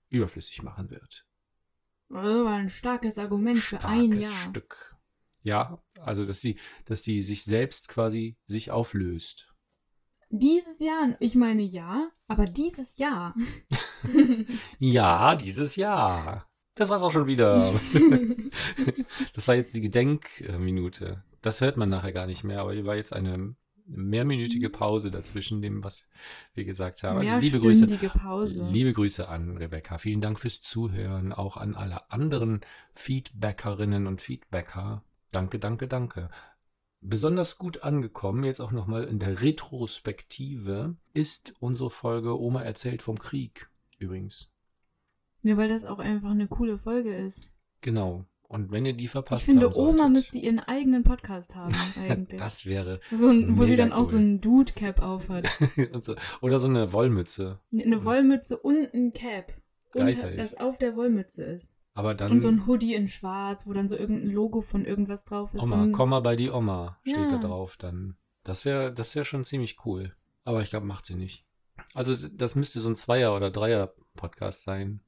[0.09, 1.26] überflüssig machen wird.
[2.09, 4.51] Das war ein starkes Argument für ein Starkes Jahr.
[4.51, 4.97] Stück.
[5.43, 9.53] Ja, also dass die, dass die sich selbst quasi sich auflöst.
[10.30, 13.34] Dieses Jahr, ich meine ja, aber dieses Jahr.
[14.78, 16.49] Ja, dieses Jahr.
[16.77, 17.72] Das war's auch schon wieder.
[19.35, 21.22] das war jetzt die Gedenkminute.
[21.41, 23.57] Das hört man nachher gar nicht mehr, aber hier war jetzt eine
[23.87, 26.07] mehrminütige Pause dazwischen dem, was
[26.55, 27.18] wir gesagt haben.
[27.18, 28.68] Also liebe Grüße, Pause.
[28.70, 29.97] liebe Grüße an Rebecca.
[29.97, 32.61] Vielen Dank fürs Zuhören, auch an alle anderen
[32.93, 35.03] Feedbackerinnen und Feedbacker.
[35.33, 36.31] Danke, danke, danke.
[37.01, 43.18] Besonders gut angekommen, jetzt auch nochmal in der Retrospektive, ist unsere Folge Oma erzählt vom
[43.18, 43.70] Krieg.
[43.99, 44.51] Übrigens.
[45.47, 47.49] Ja, weil das auch einfach eine coole Folge ist.
[47.80, 48.24] Genau.
[48.49, 51.74] Und wenn ihr die Ich verpasst finde, haben Oma solltet, müsste ihren eigenen Podcast haben,
[52.01, 52.38] eigentlich.
[52.40, 54.11] das wäre so ein, wo sie dann auch cool.
[54.11, 55.49] so ein Dude-Cap aufhat.
[56.03, 57.59] so, oder so eine Wollmütze.
[57.72, 59.53] Eine Wollmütze und ein Cap.
[59.92, 60.36] Gleichzeitig.
[60.38, 61.74] das auf der Wollmütze ist.
[61.94, 65.24] Aber dann Und so ein Hoodie in schwarz, wo dann so irgendein Logo von irgendwas
[65.24, 65.62] drauf ist.
[65.62, 67.28] Oma, komm mal bei die Oma, steht Ja.
[67.30, 68.16] da drauf dann.
[68.44, 70.14] Das wäre das wär schon ziemlich cool.
[70.44, 71.47] Aber ich glaube, macht sie nicht.
[71.94, 75.01] Also das müsste so ein Zweier- oder Dreier-Podcast sein.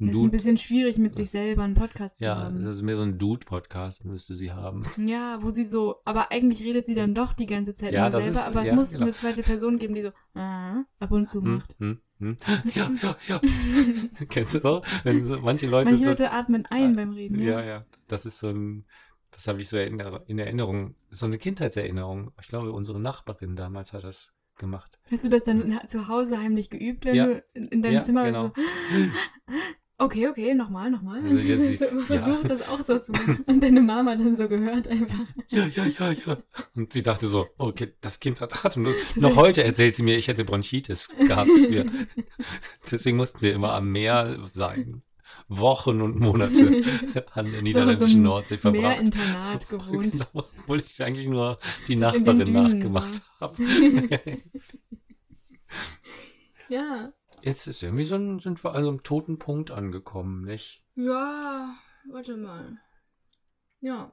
[0.00, 2.56] Ein Das ist ein bisschen schwierig, mit sich selber einen Podcast zu Ja, haben.
[2.64, 4.84] das ist mehr so ein Dude-Podcast, müsste sie haben.
[4.96, 8.10] Ja, wo sie so, aber eigentlich redet sie dann doch die ganze Zeit Ja, nur
[8.10, 9.02] das selber, ist- aber es ja, muss genau.
[9.04, 11.76] eine zweite Person geben, die so ah, ab und zu Hm, macht.
[11.78, 12.36] hm, hm.
[12.74, 13.40] Ja, ja, ja.
[14.30, 14.84] Kennst du doch?
[15.04, 17.38] Wenn so manche Leute Manche so Leute atmen ein beim Reden.
[17.38, 17.64] Ja, Ja.
[17.66, 17.84] ja.
[18.08, 18.86] Das ist so ein,
[19.32, 19.98] das habe ich so in
[20.38, 22.32] Erinnerung, so eine Kindheitserinnerung.
[22.40, 24.98] Ich glaube, unsere Nachbarin damals hat das gemacht.
[25.10, 27.26] Hast du das dann zu Hause heimlich geübt, wenn Ja.
[27.26, 28.46] du in in deinem Ja, Zimmer genau.
[28.48, 28.52] so
[30.00, 31.22] Okay, okay, nochmal, nochmal.
[31.22, 32.22] Also jetzt sie- so immer ja.
[32.22, 33.44] versucht, das auch so zu machen.
[33.46, 35.26] Und deine Mama dann so gehört einfach.
[35.48, 36.38] Ja, ja, ja, ja.
[36.74, 38.94] Und sie dachte so, okay, das Kind hat Atemnot.
[39.16, 41.84] Noch heute erzählt sie mir, ich hätte Bronchitis gehabt früher.
[42.90, 45.02] Deswegen mussten wir immer am Meer sein.
[45.48, 46.82] Wochen und Monate
[47.32, 48.82] an der niederländischen einem Nordsee verbracht.
[48.82, 50.12] Meerinternat gewohnt.
[50.12, 53.62] Genau, obwohl ich eigentlich nur die Das Nachbarin nachgemacht habe.
[56.68, 57.12] Ja.
[57.42, 60.84] Jetzt ist irgendwie so ein, sind wir an so einem toten Punkt angekommen, nicht?
[60.94, 61.74] Ja,
[62.10, 62.78] warte mal.
[63.80, 64.12] Ja.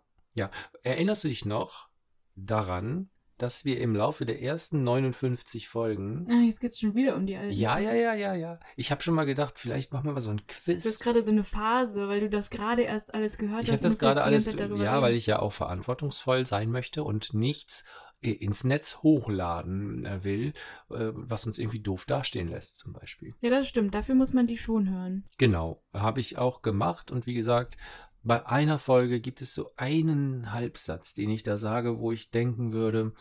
[0.84, 1.90] Erinnerst du dich noch
[2.36, 3.10] daran,
[3.40, 6.28] dass wir im Laufe der ersten 59 Folgen.
[6.30, 7.52] Ah, jetzt geht's schon wieder um die alten.
[7.54, 8.60] Ja, ja, ja, ja, ja.
[8.76, 11.00] Ich habe schon mal gedacht, vielleicht machen wir mal so ein Du hast Quiz.
[11.00, 13.82] gerade so eine Phase, weil du das gerade erst alles gehört Ich hast.
[13.82, 14.80] habe das gerade alles, ja, reden.
[14.80, 17.84] weil ich ja auch verantwortungsvoll sein möchte und nichts
[18.22, 20.54] ins Netz hochladen äh, will,
[20.90, 23.36] äh, was uns irgendwie doof dastehen lässt, zum Beispiel.
[23.42, 23.94] Ja, das stimmt.
[23.94, 25.26] Dafür muss man die schon hören.
[25.38, 27.78] Genau, habe ich auch gemacht und wie gesagt,
[28.24, 32.74] bei einer Folge gibt es so einen Halbsatz, den ich da sage, wo ich denken
[32.74, 33.14] würde,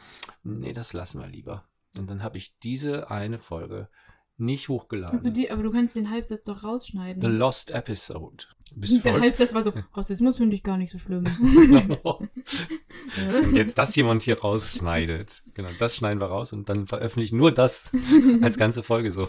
[0.42, 1.64] nee, das lassen wir lieber.
[1.96, 3.88] Und dann habe ich diese eine Folge
[4.38, 5.14] nicht hochgeladen.
[5.14, 7.22] Hast du die, aber du kannst den Halbsatz doch rausschneiden.
[7.22, 8.44] The Lost Episode.
[8.74, 9.20] Bist Der.
[9.20, 11.24] Halbsatz war so, Rassismus finde ich gar nicht so schlimm.
[13.44, 15.44] und jetzt das jemand hier rausschneidet.
[15.54, 17.92] Genau, das schneiden wir raus und dann veröffentlichen nur das
[18.42, 19.28] als ganze Folge so.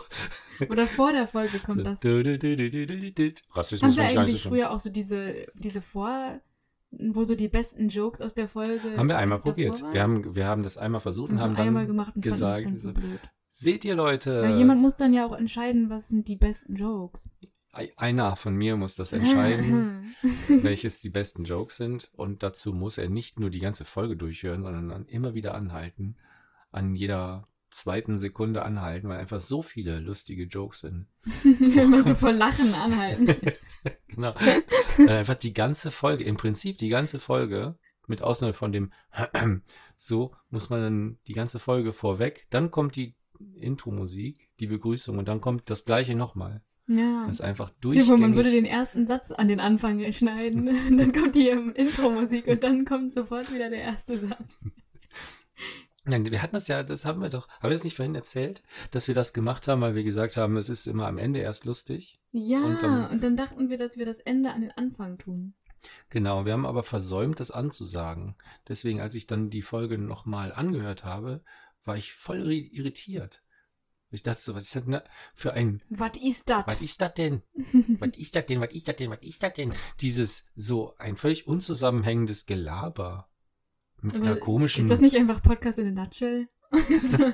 [0.69, 1.99] Oder vor der Folge kommt das.
[1.99, 3.33] Du, du, du.
[3.51, 4.53] Rassismus finde ich gar nicht so schlimm.
[4.53, 6.41] früher auch so diese, diese Vor,
[6.91, 8.97] wo so die besten Jokes aus der Folge.
[8.97, 9.81] Haben wir einmal probiert.
[9.81, 9.93] waren?
[9.93, 12.65] Wir haben, wir haben das einmal versucht und so haben dann einmal gemacht und gesagt,
[12.65, 13.19] dann so blöd.
[13.57, 17.35] Seht ihr Leute, Ja, jemand muss dann ja auch entscheiden, was sind die besten Jokes.
[17.71, 20.15] einer von mir muss das entscheiden,
[20.47, 24.61] welches die besten Jokes sind und dazu muss er nicht nur die ganze Folge durchhören,
[24.61, 26.17] sondern dann immer wieder anhalten,
[26.71, 31.07] an jeder zweiten Sekunde anhalten, weil einfach so viele lustige Jokes sind.
[31.43, 33.35] Immer so vor Lachen anhalten.
[34.07, 34.33] genau.
[34.97, 37.77] Dann einfach die ganze Folge, im Prinzip die ganze Folge,
[38.07, 38.93] mit Ausnahme von dem
[39.97, 43.15] so, muss man dann die ganze Folge vorweg, dann kommt die
[43.55, 46.61] Intro-Musik, die Begrüßung und dann kommt das gleiche nochmal.
[46.87, 47.25] Ja.
[47.27, 48.71] Das ist einfach dir vor, man würde den durchgängig.
[48.71, 50.65] ersten Satz an den Anfang schneiden.
[50.97, 54.61] dann kommt die Intro-Musik und dann kommt sofort wieder der erste Satz.
[56.05, 58.63] Nein, wir hatten das ja, das haben wir doch, haben wir das nicht vorhin erzählt,
[58.91, 61.65] dass wir das gemacht haben, weil wir gesagt haben, es ist immer am Ende erst
[61.65, 62.17] lustig.
[62.31, 65.53] Ja, Und und dann- dann, dachten wir, dass wir das Ende an den Anfang tun.
[66.09, 68.35] Genau, wir haben aber versäumt, das anzusagen.
[68.69, 71.41] Deswegen, als ich dann die Folge nochmal angehört habe,
[71.87, 73.43] war ich voll irri- irritiert.
[74.09, 75.01] Ich dachte so, was ist das denn
[75.33, 76.65] für ein, Was ist das?
[76.67, 77.41] was ist das denn?
[77.99, 78.61] Was ist das denn?
[78.61, 79.09] Was ist das denn?
[79.11, 79.73] Was ist das denn?
[79.99, 83.29] Dieses so ein völlig unzusammenhängendes Gelaber.
[83.99, 84.83] Mit Aber einer komischen.
[84.83, 86.47] Ist das nicht einfach Podcast in a nutshell?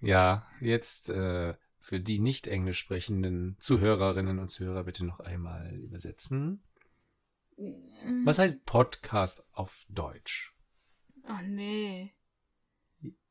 [0.00, 6.62] Ja, jetzt äh, für die nicht englisch sprechenden Zuhörerinnen und Zuhörer bitte noch einmal übersetzen.
[8.24, 10.54] Was heißt Podcast auf Deutsch?
[11.30, 12.12] Oh nee.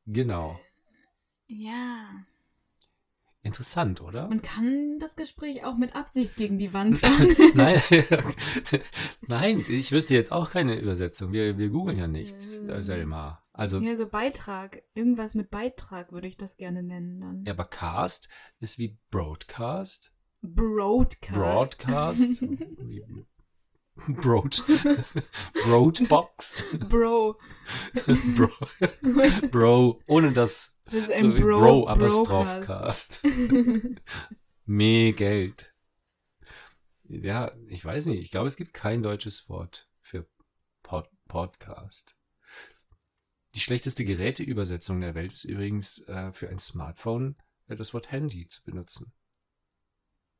[0.06, 0.58] Genau.
[1.46, 2.24] Ja.
[3.42, 4.28] Interessant, oder?
[4.28, 7.34] Man kann das Gespräch auch mit Absicht gegen die Wand fahren.
[7.54, 7.82] Nein,
[9.26, 11.32] nein, ich wüsste jetzt auch keine Übersetzung.
[11.32, 13.42] Wir, wir googeln ja nichts, äh, Selma.
[13.52, 14.82] Also, ja, so Beitrag.
[14.94, 17.44] Irgendwas mit Beitrag würde ich das gerne nennen dann.
[17.44, 18.28] ja, aber Cast
[18.58, 20.12] ist wie Broadcast.
[20.42, 21.34] Broadcast.
[21.34, 22.42] Broadcast.
[24.08, 24.62] Broad.
[25.64, 26.64] Broadbox.
[26.88, 27.38] Bro.
[28.36, 28.50] Bro.
[29.50, 30.00] Bro.
[30.06, 30.78] Ohne das.
[30.86, 33.22] Das ist So ein wie Bro, Bro Apostroph Brocast.
[33.22, 33.22] Cast.
[34.64, 35.74] Mehr Geld.
[37.04, 38.20] Ja, ich weiß nicht.
[38.20, 40.26] Ich glaube, es gibt kein deutsches Wort für
[40.82, 42.16] Pod Podcast.
[43.54, 47.36] Die schlechteste Geräteübersetzung der Welt ist übrigens äh, für ein Smartphone
[47.66, 49.12] äh, das Wort Handy zu benutzen.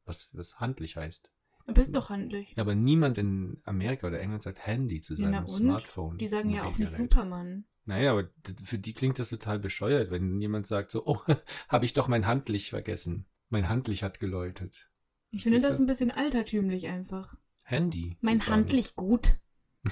[0.05, 1.31] Was, was handlich heißt.
[1.67, 2.55] Du bist doch handlich.
[2.57, 5.51] Ja, aber niemand in Amerika oder England sagt Handy zu Ja, seinem und?
[5.51, 6.19] Smartphone.
[6.19, 6.91] Die sagen ja auch nicht.
[6.93, 7.65] Superman.
[7.85, 8.29] Naja, aber
[8.63, 11.21] für die klingt das total bescheuert, wenn jemand sagt so, oh,
[11.69, 13.27] habe ich doch mein Handlich vergessen.
[13.49, 14.91] Mein Handlich hat geläutet.
[15.31, 15.85] Ich finde das du?
[15.85, 17.35] ein bisschen altertümlich einfach.
[17.63, 18.17] Handy.
[18.21, 19.37] Mein handlich gut.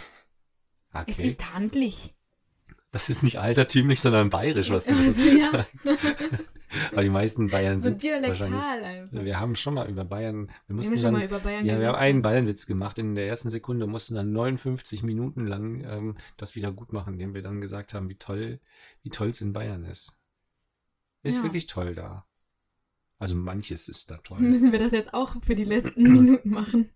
[0.90, 1.10] Okay.
[1.10, 2.14] Es ist handlich.
[2.92, 4.94] das ist nicht altertümlich, sondern bayerisch, was du
[5.38, 5.50] ja.
[5.50, 5.72] sagst.
[6.92, 8.38] Weil die meisten Bayern So sind wahrscheinlich...
[8.40, 9.24] dialektal einfach.
[9.24, 10.46] Wir haben schon mal über Bayern...
[10.46, 12.98] Wir Wir mussten haben schon dann, mal über Bayern ja, wir haben einen Bayernwitz gemacht.
[12.98, 17.34] In der ersten Sekunde mussten dann 59 Minuten lang ähm, das wieder gut machen, indem
[17.34, 18.60] wir dann gesagt haben, wie toll,
[19.02, 20.18] wie toll es in Bayern ist.
[21.22, 21.42] Ist Ja.
[21.42, 22.26] wirklich toll da.
[23.18, 24.38] Also manches ist da toll.
[24.40, 26.90] Müssen wir das jetzt auch für die letzten Minuten machen?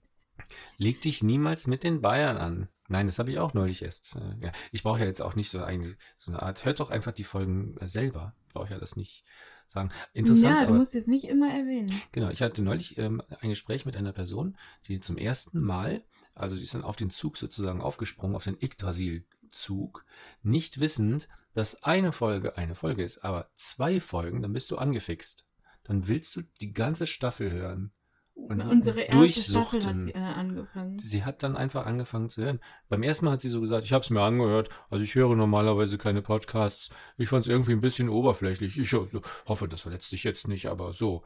[0.76, 2.68] Leg dich niemals mit den Bayern an.
[2.88, 4.16] Nein, das habe ich auch neulich erst.
[4.16, 4.52] Äh, ja.
[4.70, 6.64] Ich brauche ja jetzt auch nicht so, eine, so eine Art.
[6.64, 8.34] Hört doch einfach die Folgen selber.
[8.46, 9.24] Ich brauche ja das nicht
[9.72, 9.90] sagen.
[10.12, 11.92] Interessant, ja, du aber musst es nicht immer erwähnen.
[12.12, 12.30] genau.
[12.30, 14.56] Ich hatte neulich ähm, ein Gespräch mit einer Person,
[14.86, 16.02] die zum ersten Mal,
[16.34, 20.04] also die ist dann auf den Zug sozusagen aufgesprungen, auf den Yggdrasil-Zug,
[20.42, 25.46] nicht wissend, dass eine Folge eine Folge ist, aber zwei Folgen, dann bist du angefixt.
[25.84, 27.92] Dann willst du die ganze Staffel hören.
[28.34, 30.04] Und Unsere erste Staffel hat durchsuchten.
[30.04, 30.98] sie äh, angefangen.
[30.98, 32.60] Sie hat dann einfach angefangen zu hören.
[32.88, 35.34] Beim ersten Mal hat sie so gesagt, ich habe es mir angehört, also ich höre
[35.36, 36.90] normalerweise keine Podcasts.
[37.18, 38.78] Ich fand es irgendwie ein bisschen oberflächlich.
[38.78, 39.08] Ich ho-
[39.46, 41.22] hoffe, das verletzt dich jetzt nicht, aber so.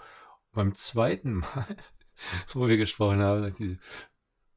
[0.53, 1.67] Beim zweiten Mal,
[2.53, 3.79] wo wir gesprochen haben, sagt sie,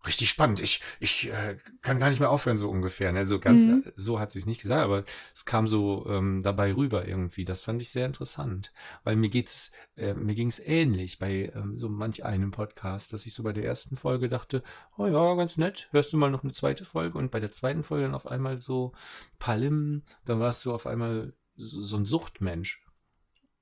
[0.08, 0.62] richtig spannend.
[0.62, 3.12] Ich, ich äh, kann gar nicht mehr aufhören, so ungefähr.
[3.12, 3.26] Ne?
[3.26, 3.84] So ganz, Mhm.
[3.96, 7.44] so hat sie es nicht gesagt, aber es kam so ähm, dabei rüber irgendwie.
[7.44, 8.72] Das fand ich sehr interessant,
[9.04, 13.26] weil mir geht's, äh, mir ging es ähnlich bei ähm, so manch einem Podcast, dass
[13.26, 14.64] ich so bei der ersten Folge dachte,
[14.98, 17.84] oh ja, ganz nett, hörst du mal noch eine zweite Folge und bei der zweiten
[17.84, 18.94] Folge dann auf einmal so
[19.38, 22.82] Palim, dann warst du auf einmal so, so ein Suchtmensch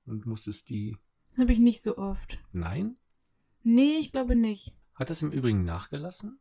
[0.06, 0.96] und musstest die,
[1.36, 2.38] habe ich nicht so oft.
[2.52, 2.96] nein?
[3.64, 4.76] Nee, ich glaube nicht.
[4.98, 6.40] Hat das im Übrigen nachgelassen,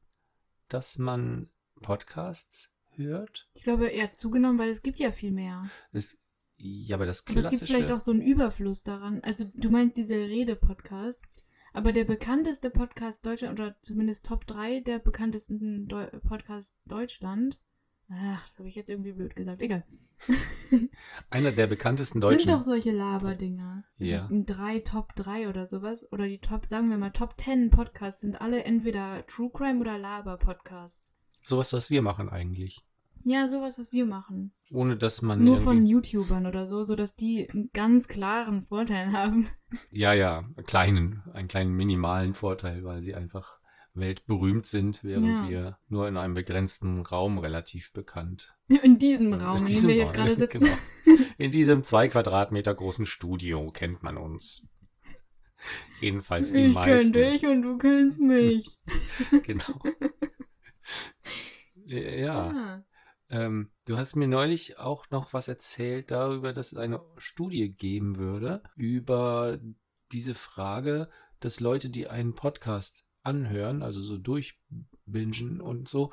[0.68, 1.47] dass man
[1.80, 3.47] Podcasts hört?
[3.53, 5.70] Ich glaube eher zugenommen, weil es gibt ja viel mehr.
[5.91, 6.18] Es,
[6.55, 7.66] ja, aber das Aber es klassische...
[7.66, 9.22] gibt vielleicht auch so einen Überfluss daran.
[9.22, 11.43] Also du meinst diese Rede-Podcasts.
[11.72, 17.60] Aber der bekannteste Podcast Deutschland, oder zumindest Top 3 der bekanntesten Deu Podcasts Deutschland.
[18.10, 19.62] Ach, das habe ich jetzt irgendwie blöd gesagt.
[19.62, 19.84] Egal.
[21.30, 22.47] einer der bekanntesten deutschen...
[22.47, 23.84] Sind doch solche Laberdinger.
[23.97, 24.28] Ja.
[24.32, 26.12] Die drei Top 3 oder sowas.
[26.12, 29.97] Oder die Top, sagen wir mal, Top 10 Podcasts sind alle entweder True Crime oder
[29.97, 31.14] Laber-Podcasts.
[31.41, 32.84] Sowas, was wir machen eigentlich.
[33.24, 34.53] Ja, sowas, was wir machen.
[34.72, 39.49] Ohne dass man Nur von YouTubern oder so, sodass die einen ganz klaren Vorteil haben.
[39.91, 43.57] Ja, ja, einen kleinen, einen kleinen minimalen Vorteil, weil sie einfach
[44.00, 45.50] weltberühmt sind, während Ja.
[45.50, 48.56] wir nur in einem begrenzten Raum relativ bekannt.
[48.84, 50.60] In diesem Raum, In in dem diesem wir jetzt gerade sitzen.
[50.60, 50.76] Genau.
[51.38, 54.66] In diesem zwei Quadratmeter großen Studio kennt man uns.
[56.02, 57.12] Jedenfalls die ich meisten.
[57.14, 58.78] kenn dich und du kennst mich.
[59.43, 59.80] Genau.
[61.86, 62.50] ja.
[62.50, 62.84] Ah.
[63.30, 68.18] Ähm, du hast mir neulich auch noch was erzählt darüber, dass es eine Studie geben
[68.18, 69.60] würde über
[70.12, 76.11] diese Frage, dass Leute, die einen Podcast anhören, also so durchbingen und so,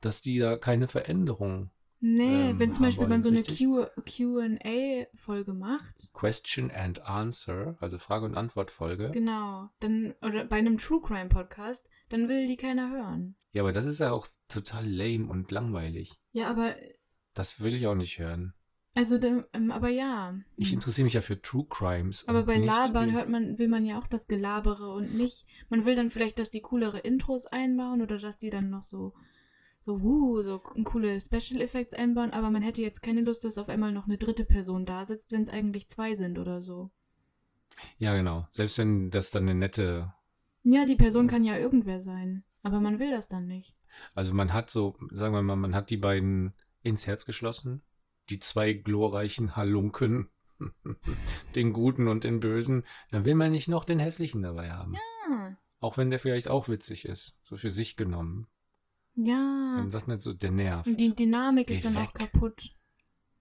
[0.00, 3.58] dass die da keine Veränderung, Nee, Ähm, wenn zum Beispiel man so eine richtig?
[4.04, 9.10] QA-Folge macht, Question and Answer, also Frage- und Antwortfolge.
[9.12, 13.34] genau, dann, oder bei einem True Crime Podcast, dann will die keiner hören.
[13.52, 16.12] Ja, aber das ist ja auch total lame und langweilig.
[16.32, 16.76] Ja, aber,
[17.32, 18.52] Das will ich auch nicht hören.
[18.96, 19.16] Also,
[19.52, 20.34] ähm, aber ja.
[20.56, 22.26] Ich interessiere mich ja für True Crimes.
[22.26, 25.44] Aber bei Labern hört man, will man ja auch das Gelabere und nicht.
[25.68, 29.12] Man will dann vielleicht, dass die coolere Intros einbauen oder dass die dann noch so,
[29.80, 33.68] so, wuh, so coole Special Effects einbauen, aber man hätte jetzt keine Lust, dass auf
[33.68, 36.90] einmal noch eine dritte Person da sitzt, wenn es eigentlich zwei sind oder so.
[37.98, 38.48] Ja, genau.
[38.50, 40.14] Selbst wenn das dann eine nette
[40.62, 42.44] Ja, die Person kann ja irgendwer sein.
[42.62, 43.76] Aber man will das dann nicht.
[44.14, 47.82] Also man hat so, sagen wir mal, man hat die beiden ins Herz geschlossen.
[48.30, 50.28] Die zwei glorreichen Halunken.
[51.54, 52.84] den Guten und den Bösen.
[53.10, 54.94] Dann will man nicht noch den Hässlichen dabei haben.
[55.30, 57.38] Ah, Auch wenn der vielleicht auch witzig ist.
[57.42, 58.46] So für sich genommen.
[59.14, 59.74] ja.
[59.76, 60.86] Dann sagt man so, der nervt.
[60.86, 62.30] Und die Dynamik Geh ist dann auch weg.
[62.32, 62.70] kaputt.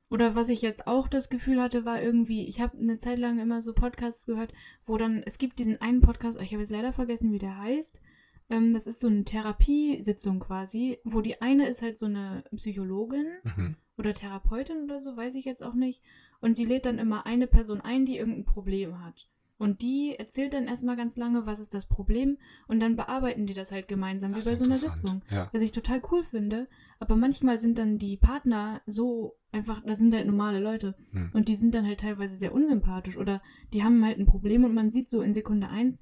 [0.10, 3.40] Oder was ich jetzt auch das Gefühl hatte, war irgendwie, ich habe eine Zeit lang
[3.40, 4.54] immer so Podcasts gehört,
[4.86, 8.02] wo dann, es gibt diesen einen Podcast, ich habe jetzt leider vergessen, wie der heißt.
[8.50, 13.26] Ähm, das ist so eine Therapiesitzung quasi, wo die eine ist halt so eine Psychologin
[13.44, 13.76] Mhm.
[13.98, 16.02] oder Therapeutin oder so, weiß ich jetzt auch nicht.
[16.42, 19.28] Und die lädt dann immer eine Person ein, die irgendein Problem hat.
[19.58, 22.38] Und die erzählt dann erstmal ganz lange, was ist das Problem,
[22.68, 24.76] und dann bearbeiten die das halt gemeinsam, Das wie bei so einer.
[24.76, 25.22] Sitzung.
[25.32, 25.50] Ja.
[25.54, 26.68] Was ich total cool finde.
[27.00, 30.96] Aber manchmal sind dann die Partner so einfach, das sind halt normale Leute.
[31.12, 31.32] Hm.
[31.34, 33.16] Und die sind dann halt teilweise sehr unsympathisch.
[33.18, 33.42] Oder
[33.72, 36.02] die haben halt ein Problem und man sieht so in Sekunde eins,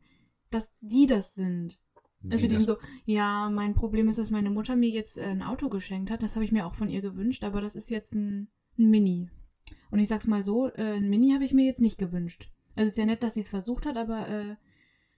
[0.50, 1.80] dass die das sind.
[2.32, 5.70] Also Die so, ja, mein Problem ist, dass meine Mutter mir jetzt äh, ein Auto
[5.70, 6.24] geschenkt hat.
[6.24, 8.48] Das habe ich mir auch von ihr gewünscht, aber das ist jetzt ein,
[8.78, 9.30] ein Mini.
[9.92, 12.50] Und ich sag's mal so, äh, ein Mini habe ich mir jetzt nicht gewünscht.
[12.76, 14.56] Also ist ja nett, dass sie es versucht hat, aber äh,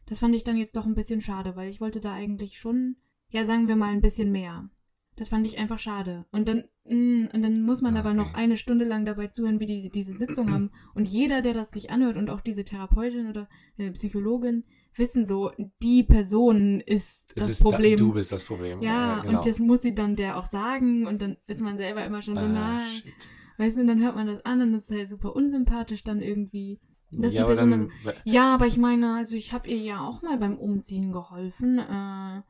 [0.07, 2.95] das fand ich dann jetzt doch ein bisschen schade, weil ich wollte da eigentlich schon,
[3.29, 4.69] ja, sagen wir mal, ein bisschen mehr.
[5.15, 6.25] Das fand ich einfach schade.
[6.31, 8.17] Und dann, mh, und dann muss man Ah, aber okay.
[8.17, 10.71] noch eine Stunde lang dabei zuhören, wie die diese Sitzung haben.
[10.93, 13.47] Und jeder, der das sich anhört und auch diese Therapeutin oder
[13.77, 14.65] äh, Psychologin,
[14.97, 17.97] wissen so, die Person ist Es das ist da- Problem.
[17.97, 18.81] du bist das Problem.
[18.81, 19.37] ja, genau.
[19.39, 22.35] und das muss sie dann der auch sagen und dann ist man selber immer schon
[22.37, 22.85] so, Ah, nein.
[22.85, 23.13] shit.
[23.57, 26.21] Weißt du, und dann hört man das an und das ist halt super unsympathisch dann
[26.21, 26.79] irgendwie.
[27.11, 30.01] Dass die ja, aber Person dann, Ja, aber ich meine, also ich habe ihr ja
[30.05, 31.79] auch mal beim Umziehen geholfen.
[31.79, 32.41] Äh,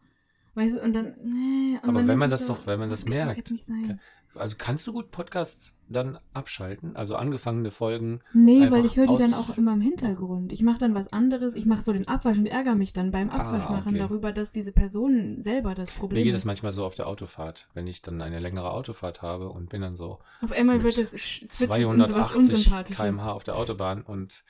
[0.56, 1.16] weißt du, und dann.
[1.24, 3.50] Nee, und Aber dann wenn man das es doch- wenn man das kann doch merkt.
[3.50, 4.00] sein.
[4.36, 6.96] Also kannst du gut Podcasts dann abschalten?
[6.96, 8.22] Also angefangene Folgen.
[8.34, 10.52] Nee, weil ich höre die dann auch immer im Hintergrund.
[10.52, 11.56] Ich mache dann was anderes.
[11.56, 13.98] Ich mache so den Abwasch und ärgere mich dann beim Ah, Abwasch machen okay.
[14.00, 16.46] darüber, dass diese Person selber das Mir Problem geht das ist.
[16.46, 19.96] manchmal so auf der Autofahrt, wenn ich dann eine längere Autofahrt habe und bin dann
[19.96, 22.98] so Auf einmal wird es sch- switcht es in sowas 280 Unsympathisches.
[23.04, 24.44] km/h auf der Autobahn und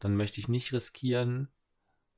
[0.00, 1.48] dann möchte ich nicht riskieren,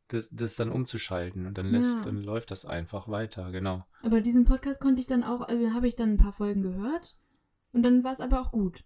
[0.09, 2.05] das, das dann umzuschalten und dann lässt, Ja.
[2.05, 3.85] dann läuft das einfach weiter, genau.
[4.03, 7.17] Aber diesen Podcast konnte ich dann auch, also habe ich dann ein paar Folgen gehört
[7.73, 8.85] und dann war es aber auch gut.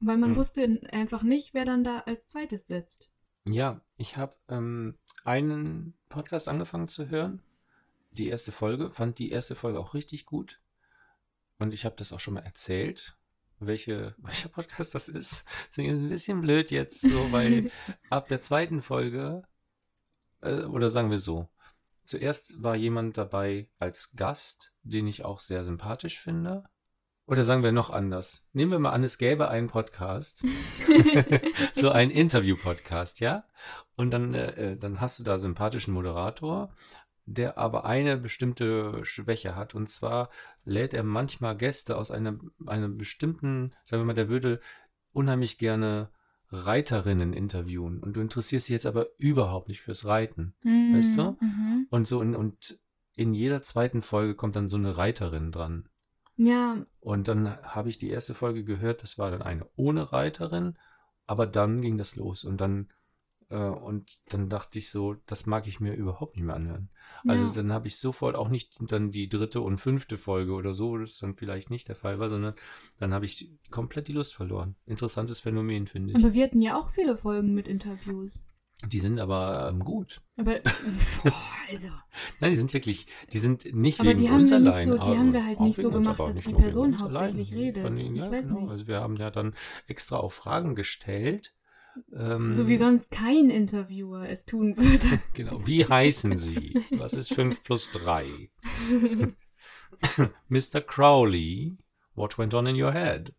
[0.00, 0.36] Weil man Hm.
[0.36, 3.10] wusste einfach nicht, wer dann da als zweites sitzt.
[3.46, 7.42] Ja, ich habe ähm, einen Podcast angefangen zu hören.
[8.12, 10.60] Die erste Folge, fand die erste Folge auch richtig gut.
[11.58, 13.16] Und ich habe das auch schon mal erzählt,
[13.58, 15.44] welche, welcher Podcast das ist.
[15.68, 17.70] Deswegen ist es ein bisschen blöd jetzt so, weil
[18.10, 19.42] ab der zweiten Folge,
[20.42, 21.48] äh, oder sagen wir so,
[22.04, 26.64] zuerst war jemand dabei als Gast, den ich auch sehr sympathisch finde.
[27.26, 28.48] Oder sagen wir noch anders.
[28.52, 30.44] Nehmen wir mal an, es gäbe einen Podcast,
[31.72, 33.44] so ein Interview-Podcast, ja?
[33.94, 36.74] Und dann, äh, äh, dann hast du da sympathischen Moderator,
[37.26, 39.76] der aber eine bestimmte Schwäche hat.
[39.76, 40.30] Und zwar
[40.64, 44.60] lädt er manchmal Gäste aus einem, einem bestimmten, sagen wir mal, der würde
[45.12, 46.10] unheimlich gerne
[46.50, 48.00] Reiterinnen interviewen.
[48.00, 50.54] Und du interessierst dich jetzt aber überhaupt nicht fürs Reiten.
[50.96, 51.36] Weißt du?
[51.40, 51.86] Mhm.
[51.90, 52.78] Und so, und, und
[53.14, 55.88] in jeder zweiten Folge kommt dann so eine Reiterin dran.
[56.36, 60.78] Ja, Und dann habe ich die erste Folge gehört, das war dann eine ohne Reiterin,
[61.26, 62.88] aber dann ging das los und dann
[63.56, 66.88] und dann dachte ich so, das mag ich mir überhaupt nicht mehr anhören.
[67.26, 67.52] Also ja.
[67.52, 71.18] dann habe ich sofort auch nicht dann die dritte und fünfte Folge oder so, das
[71.18, 72.54] dann vielleicht nicht der Fall war, sondern
[72.98, 74.76] dann habe ich komplett die Lust verloren.
[74.86, 76.16] Interessantes Phänomen, finde ich.
[76.16, 78.44] Aber wir hatten ja auch viele Folgen mit Interviews.
[78.86, 80.22] Die sind aber ähm, gut.
[80.38, 80.60] Aber,
[81.22, 81.32] boah,
[81.70, 81.88] also.
[82.40, 84.86] Nein, die sind wirklich, die sind nicht Aber wegen die haben uns wir allein.
[84.86, 87.62] so- die aber haben wir halt nicht so gemacht, dass die Person hauptsächlich allein.
[87.64, 88.00] redet.
[88.00, 88.60] Ihnen, Ich ja, weiß genau.
[88.60, 88.70] nicht.
[88.70, 89.54] Also wir haben ja dann
[89.86, 91.52] extra auch Fragen gestellt.
[92.16, 95.20] Ähm, So wie sonst kein Interviewer es tun würde.
[95.34, 95.66] Genau.
[95.66, 96.74] Wie heißen Sie?
[96.90, 98.50] Was ist 5 plus 3?
[100.48, 100.80] Mr.
[100.80, 101.76] Crowley,
[102.14, 103.34] what went on in your head?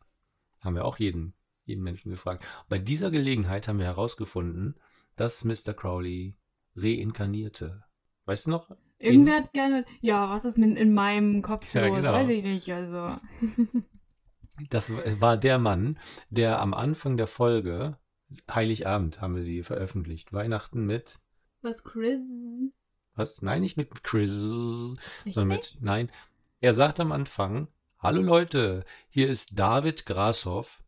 [0.62, 1.34] Haben wir auch jeden,
[1.66, 2.45] jeden Menschen gefragt.
[2.70, 4.76] Bei dieser Gelegenheit haben wir herausgefunden,
[5.16, 5.74] dass Mr.
[5.74, 6.36] Crowley
[6.76, 7.84] reinkarnierte.
[8.26, 8.70] Weißt du noch?
[8.99, 11.97] Irgendwer hat gerne, ja, was ist mit in meinem Kopf Ja, los?
[11.97, 12.14] genau.
[12.14, 13.16] Weiß ich nicht, also.
[14.70, 15.97] Das war der Mann,
[16.30, 17.97] der am Anfang der Folge,
[18.49, 21.19] Heiligabend haben wir sie veröffentlicht, Weihnachten mit,
[21.61, 22.23] Was Chris.
[23.15, 23.41] was?
[23.41, 24.32] Nein, nicht mit Chris,
[25.25, 26.11] Echt sondern mit, nein.
[26.59, 27.67] Er sagt am Anfang,
[27.99, 30.84] hallo Leute, hier ist David Grashoff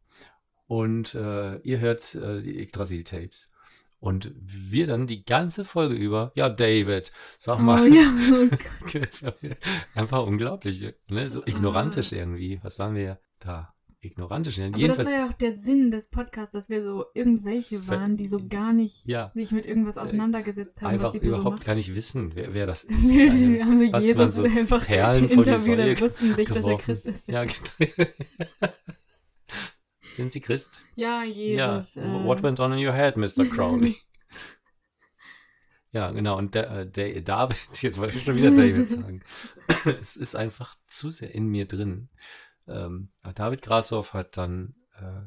[0.68, 3.50] und äh, ihr hört äh, die Yggdrasil-Tapes.
[4.00, 8.02] Und wir dann die ganze Folge über, ja David, sag Oh mal, ja,
[8.34, 8.50] oh
[8.92, 9.58] Gott.
[9.96, 11.30] einfach unglaublich, ne?
[11.30, 12.60] so ignorantisch irgendwie.
[12.64, 13.74] Was waren wir da?
[14.06, 14.74] Ignorante Schnellen.
[14.74, 18.18] Aber Jedenfalls, das war ja auch der Sinn des Podcasts, dass wir so irgendwelche waren,
[18.18, 21.58] die so gar nicht ja, sich mit irgendwas auseinandergesetzt haben, was einfach die Person überhaupt
[21.60, 21.66] macht.
[21.68, 23.04] gar nicht wissen, wer, wer das ist.
[23.04, 26.66] wir Eine- haben so was Jesus so einfach Perlen die interviewt und wussten nicht, dass
[26.66, 26.78] er.
[26.78, 27.28] Christ ist.
[27.28, 28.10] Ja, genau.
[30.02, 30.82] Sind Sie Christ?
[30.96, 31.96] Ja, Jesus.
[31.96, 32.04] ja.
[32.22, 33.46] äh, What went on in your head, Mr.
[33.46, 33.98] Crowley?
[35.92, 36.38] ja, genau.
[36.38, 39.22] Und der, äh, der David, jetzt wollte ich schon wieder David sagen.
[40.02, 42.10] es ist einfach zu sehr in mir drin.
[42.68, 45.22] Ähm, David Grashoff hat dann äh,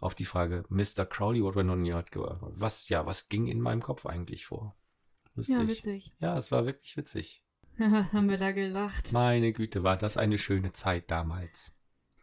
[0.00, 1.06] auf die Frage, Mr.
[1.06, 2.10] Crowley, what went on in your head?
[2.14, 4.76] Was, ja, was ging in meinem Kopf eigentlich vor?
[5.34, 5.56] Lustig.
[5.56, 6.14] ja, witzig.
[6.18, 7.44] Ja, es war wirklich witzig.
[7.78, 9.12] Was haben wir da gelacht?
[9.12, 11.76] Meine Güte, war das eine schöne Zeit damals.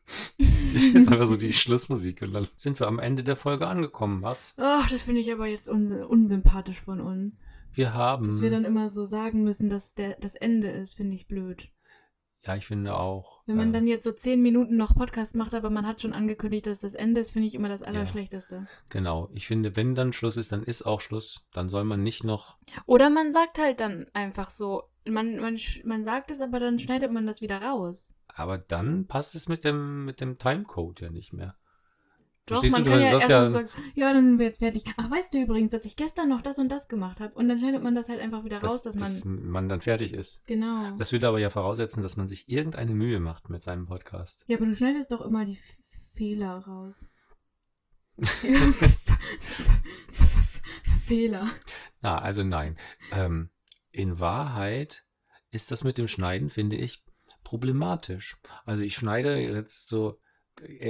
[0.37, 2.21] Ist einfach so die Schlussmusik.
[2.21, 4.53] Und dann sind wir am Ende der Folge angekommen, was?
[4.57, 7.45] Ach, das finde ich aber jetzt uns unsympathisch von uns.
[7.71, 8.25] Wir haben.
[8.25, 11.69] Dass wir dann immer so sagen müssen, dass der, das Ende ist, finde ich blöd.
[12.45, 13.41] Ja, ich finde auch.
[13.45, 16.13] Wenn man äh, dann jetzt so zehn Minuten noch Podcast macht, aber man hat schon
[16.13, 18.67] angekündigt, dass das Ende ist, finde ich immer das Allerschlechteste.
[18.89, 19.29] Genau.
[19.33, 21.41] Ich finde, wenn dann Schluss ist, dann ist auch Schluss.
[21.53, 22.57] Dann soll man nicht noch.
[22.85, 27.11] Oder man sagt halt dann einfach so, man, man, man sagt es, aber dann schneidet
[27.11, 28.13] man das wieder raus.
[28.27, 31.55] Aber dann passt es mit dem, mit dem Timecode ja nicht mehr.
[32.47, 34.83] Doch, Verstehst man du, kann ja erstens ja- sagen, ja, dann sind wir jetzt fertig.
[34.97, 37.33] Ach, weißt du übrigens, dass ich gestern noch das und das gemacht habe?
[37.33, 39.49] Und dann schneidet man das halt einfach wieder raus, dass, dass man...
[39.49, 40.45] man dann fertig ist.
[40.45, 40.95] Genau.
[40.97, 44.45] Das würde aber ja voraussetzen, dass man sich irgendeine Mühe macht mit seinem Podcast.
[44.47, 45.79] ja, aber du schneidest doch immer die F
[46.13, 47.07] Fehler raus.
[51.05, 51.49] Fehler.
[52.01, 52.77] Na, also nein.
[53.11, 53.49] Ähm,
[53.91, 55.03] in Wahrheit
[55.51, 57.03] ist das mit dem Schneiden, finde ich,
[57.43, 58.37] problematisch.
[58.65, 60.19] Also ich schneide jetzt so,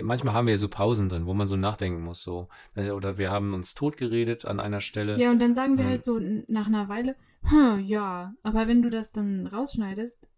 [0.03, 2.47] manchmal haben wir ja so Pausen drin, wo man so nachdenken muss, so.
[2.75, 5.17] Äh, Oder wir haben uns totgeredet an einer Stelle.
[5.19, 5.89] Ja, und dann sagen wir Mhm.
[5.89, 10.29] halt so nach einer Weile, hm, ja, aber wenn du das dann rausschneidest,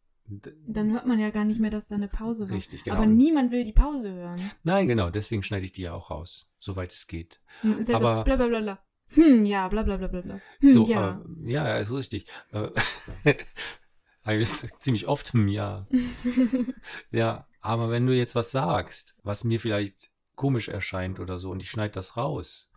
[0.67, 2.55] dann hört man ja gar nicht mehr, dass da eine Pause war.
[2.57, 2.97] Richtig, genau.
[2.97, 4.51] Aber niemand will die Pause hören.
[4.63, 7.39] Nein, genau, deswegen schneide ich die ja auch raus, soweit es geht.
[7.61, 8.79] Hm, Ist ja Aber- so bla bla bla bla.
[9.11, 10.41] Hm, ja, bla bla bla bla bla.
[10.59, 10.97] Hm, so, ja.
[11.21, 12.27] aber, ja, ist richtig.
[12.51, 12.69] Äh,
[14.23, 15.87] Eigentlich ziemlich oft, hm, ja.
[17.11, 21.61] Ja, aber wenn du jetzt was sagst, was mir vielleicht komisch erscheint oder so und
[21.61, 22.69] ich schneide das raus,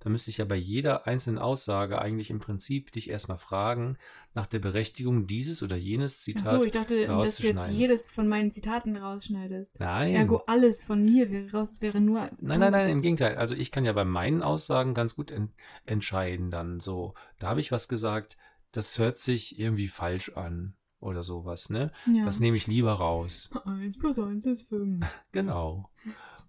[0.00, 3.98] dann müsste ich ja bei jeder einzelnen Aussage eigentlich im Prinzip dich erstmal fragen
[4.32, 6.46] nach der Berechtigung dieses oder jenes Ach Zitat.
[6.46, 9.80] so, ich dachte, dass du jetzt jedes von meinen Zitaten rausschneidest.
[9.80, 10.14] nein.
[10.14, 12.30] Ergo alles von mir wäre raus, wäre nur.
[12.40, 13.36] Nein, nein, nein, im Gegenteil.
[13.36, 15.52] Also ich kann ja bei meinen Aussagen ganz gut en
[15.84, 17.14] entscheiden dann so.
[17.40, 18.36] Da habe ich was gesagt,
[18.70, 21.92] das hört sich irgendwie falsch an oder sowas, ne?
[22.06, 22.24] Ja.
[22.24, 23.50] Das nehme ich lieber raus.
[23.64, 25.04] Eins plus eins ist fünf.
[25.32, 25.90] Genau.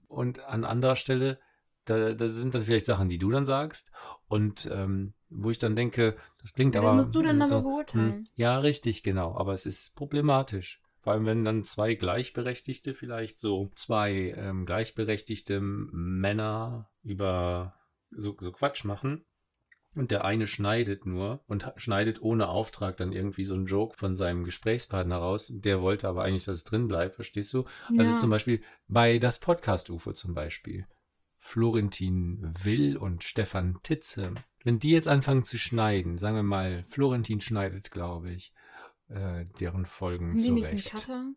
[0.08, 1.40] Und an anderer Stelle,
[1.86, 3.92] da, da sind dann vielleicht Sachen, die du dann sagst
[4.28, 7.56] und ähm, wo ich dann denke, das klingt Ja, aber das musst du dann so,
[7.56, 8.14] aber beurteilen.
[8.14, 9.36] hm, Ja, richtig, genau.
[9.38, 10.82] Aber es ist problematisch.
[11.02, 17.76] Vor allem, wenn dann zwei Gleichberechtigte, vielleicht so zwei ähm, gleichberechtigte Männer über
[18.12, 19.24] so, so Quatsch machen.
[19.96, 24.16] Und der eine schneidet nur und schneidet ohne Auftrag dann irgendwie so einen Joke von
[24.16, 25.52] seinem Gesprächspartner raus.
[25.54, 27.66] Der wollte aber eigentlich, dass es drin bleibt, verstehst du?
[27.98, 28.18] Also ja.
[28.18, 30.86] zum Beispiel bei das Podcast-UFO zum Beispiel.
[31.38, 34.36] Florentin Will und Stefan Titze.
[34.64, 38.54] Wenn die jetzt anfangen zu schneiden, sagen wir mal, Florentin schneidet, glaube ich,
[39.08, 40.92] äh, deren Folgen einen zurecht.
[40.92, 41.34] Cutter?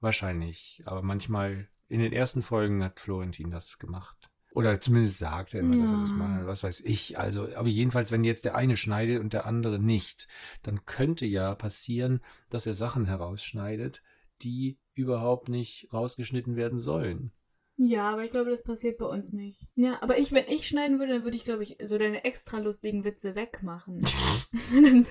[0.00, 0.82] Wahrscheinlich.
[0.84, 4.30] Aber manchmal, in den ersten Folgen hat Florentin das gemacht.
[4.54, 6.16] Oder zumindest sagt er immer, dass er das Ja.
[6.16, 7.18] mal, was weiß ich.
[7.18, 10.28] Also, aber jedenfalls, wenn jetzt der eine schneidet und der andere nicht,
[10.62, 14.02] dann könnte ja passieren, dass er Sachen herausschneidet,
[14.42, 17.32] die überhaupt nicht rausgeschnitten werden sollen.
[17.76, 19.66] Ja, aber ich glaube, das passiert bei uns nicht.
[19.74, 22.58] Ja, aber ich, wenn ich schneiden würde, dann würde ich, glaube ich, so deine extra
[22.58, 23.98] lustigen Witze wegmachen.
[24.72, 25.06] und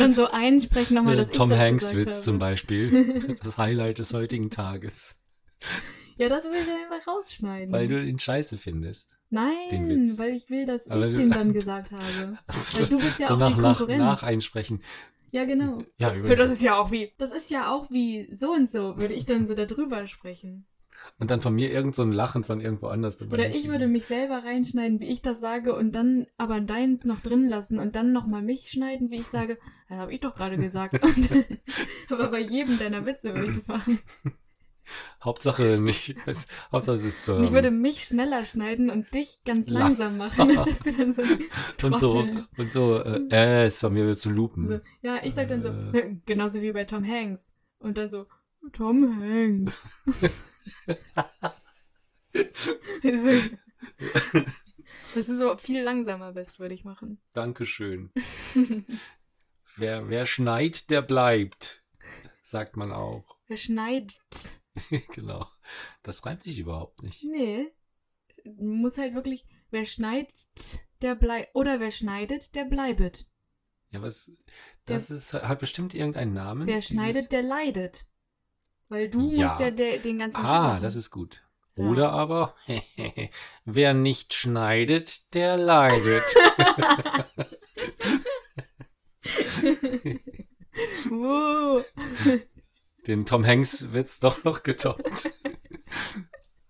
[0.00, 2.22] dann so einsprechen nochmal, dass Äh, Tom ich das Hanks Witz habe.
[2.22, 3.36] zum Beispiel.
[3.44, 5.20] Das Highlight des heutigen Tages.
[6.16, 7.72] Ja, das würde ich dann einfach rausschneiden.
[7.72, 9.12] Weil du ihn scheiße findest.
[9.30, 10.18] den Nein, Witz.
[10.18, 12.38] weil ich will, dass Aber ich du- den dann gesagt habe.
[12.46, 13.98] Also Weil du bist ja so auch nach, die nach, Konkurrenz.
[14.02, 14.82] nach einsprechen.
[15.32, 15.78] Ja, genau.
[15.98, 16.38] Ja, übrigens.
[16.38, 19.26] das ist ja auch wie, das ist ja auch wie so und so, würde ich
[19.26, 20.66] dann so darüber sprechen.
[21.18, 23.34] Und dann von mir irgend so ein Lachen von irgendwo anders dabei.
[23.34, 27.18] Oder ich würde mich selber reinschneiden, wie ich das sage, und dann aber deins noch
[27.18, 29.58] drin lassen und dann nochmal mich schneiden, wie ich sage,
[29.88, 31.02] das habe ich doch gerade gesagt.
[31.02, 31.30] Und,
[32.10, 33.98] aber bei jedem deiner Witze würde ich das machen.
[35.22, 36.14] Hauptsache nicht.
[36.26, 37.28] Es, Hauptsache es ist.
[37.28, 40.92] Und ich Ähm, würde mich schneller schneiden und dich ganz La- langsam machen, dass du
[40.92, 41.22] dann so
[41.86, 44.68] und so, und so, äh, äh, es von mir wird zu lupen.
[44.68, 46.16] So, ja, ich sag dann so, Äh.
[46.26, 47.50] genauso wie bei Tom Hanks.
[47.78, 48.26] Und dann so,
[48.72, 49.88] Tom Hanks.
[55.14, 57.20] Dass du so viel langsamer bist, würde ich machen.
[57.32, 58.10] Dankeschön.
[59.76, 61.84] Wer, wer schneit, der bleibt.
[62.42, 63.36] Sagt man auch.
[63.46, 64.20] Wer schneidet?
[65.12, 65.46] genau.
[66.02, 67.22] Das reimt sich überhaupt nicht.
[67.24, 67.72] Nee.
[68.58, 70.34] Muss halt wirklich, wer schneidet,
[71.02, 71.54] der bleibt.
[71.54, 73.26] Oder wer schneidet, der bleibet.
[73.90, 74.32] Ja, was.
[74.86, 76.66] Das ist, hat bestimmt irgendeinen Namen.
[76.66, 78.06] Wer dieses- schneidet, der leidet.
[78.88, 79.46] Weil du Ja.
[79.46, 80.82] musst ja der, den ganzen Ah, machen.
[80.82, 81.42] das ist gut.
[81.76, 81.84] Ja.
[81.86, 82.54] Oder aber,
[83.64, 86.22] wer nicht schneidet, der leidet.
[91.10, 91.84] Wow.
[93.06, 95.30] Den Tom Hanks wird's doch noch getoppt.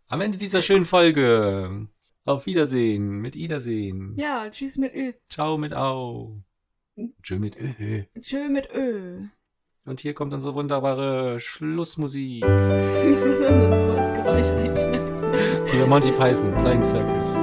[0.09, 1.89] Am Ende dieser schönen Folge.
[2.25, 4.15] Auf Wiedersehen, mit Wiedersehen.
[4.17, 5.29] Ja, tschüss mit Ös.
[5.29, 6.43] Ciao mit Au.
[7.23, 8.05] Tschö mit Ö.
[8.21, 9.27] Tschö mit Ö.
[9.85, 12.43] Und hier kommt unsere wunderbare Schlussmusik.
[13.05, 15.73] Das ist so ein Geräusch eigentlich.
[15.73, 17.35] Hier Monty Python, Flying Circus.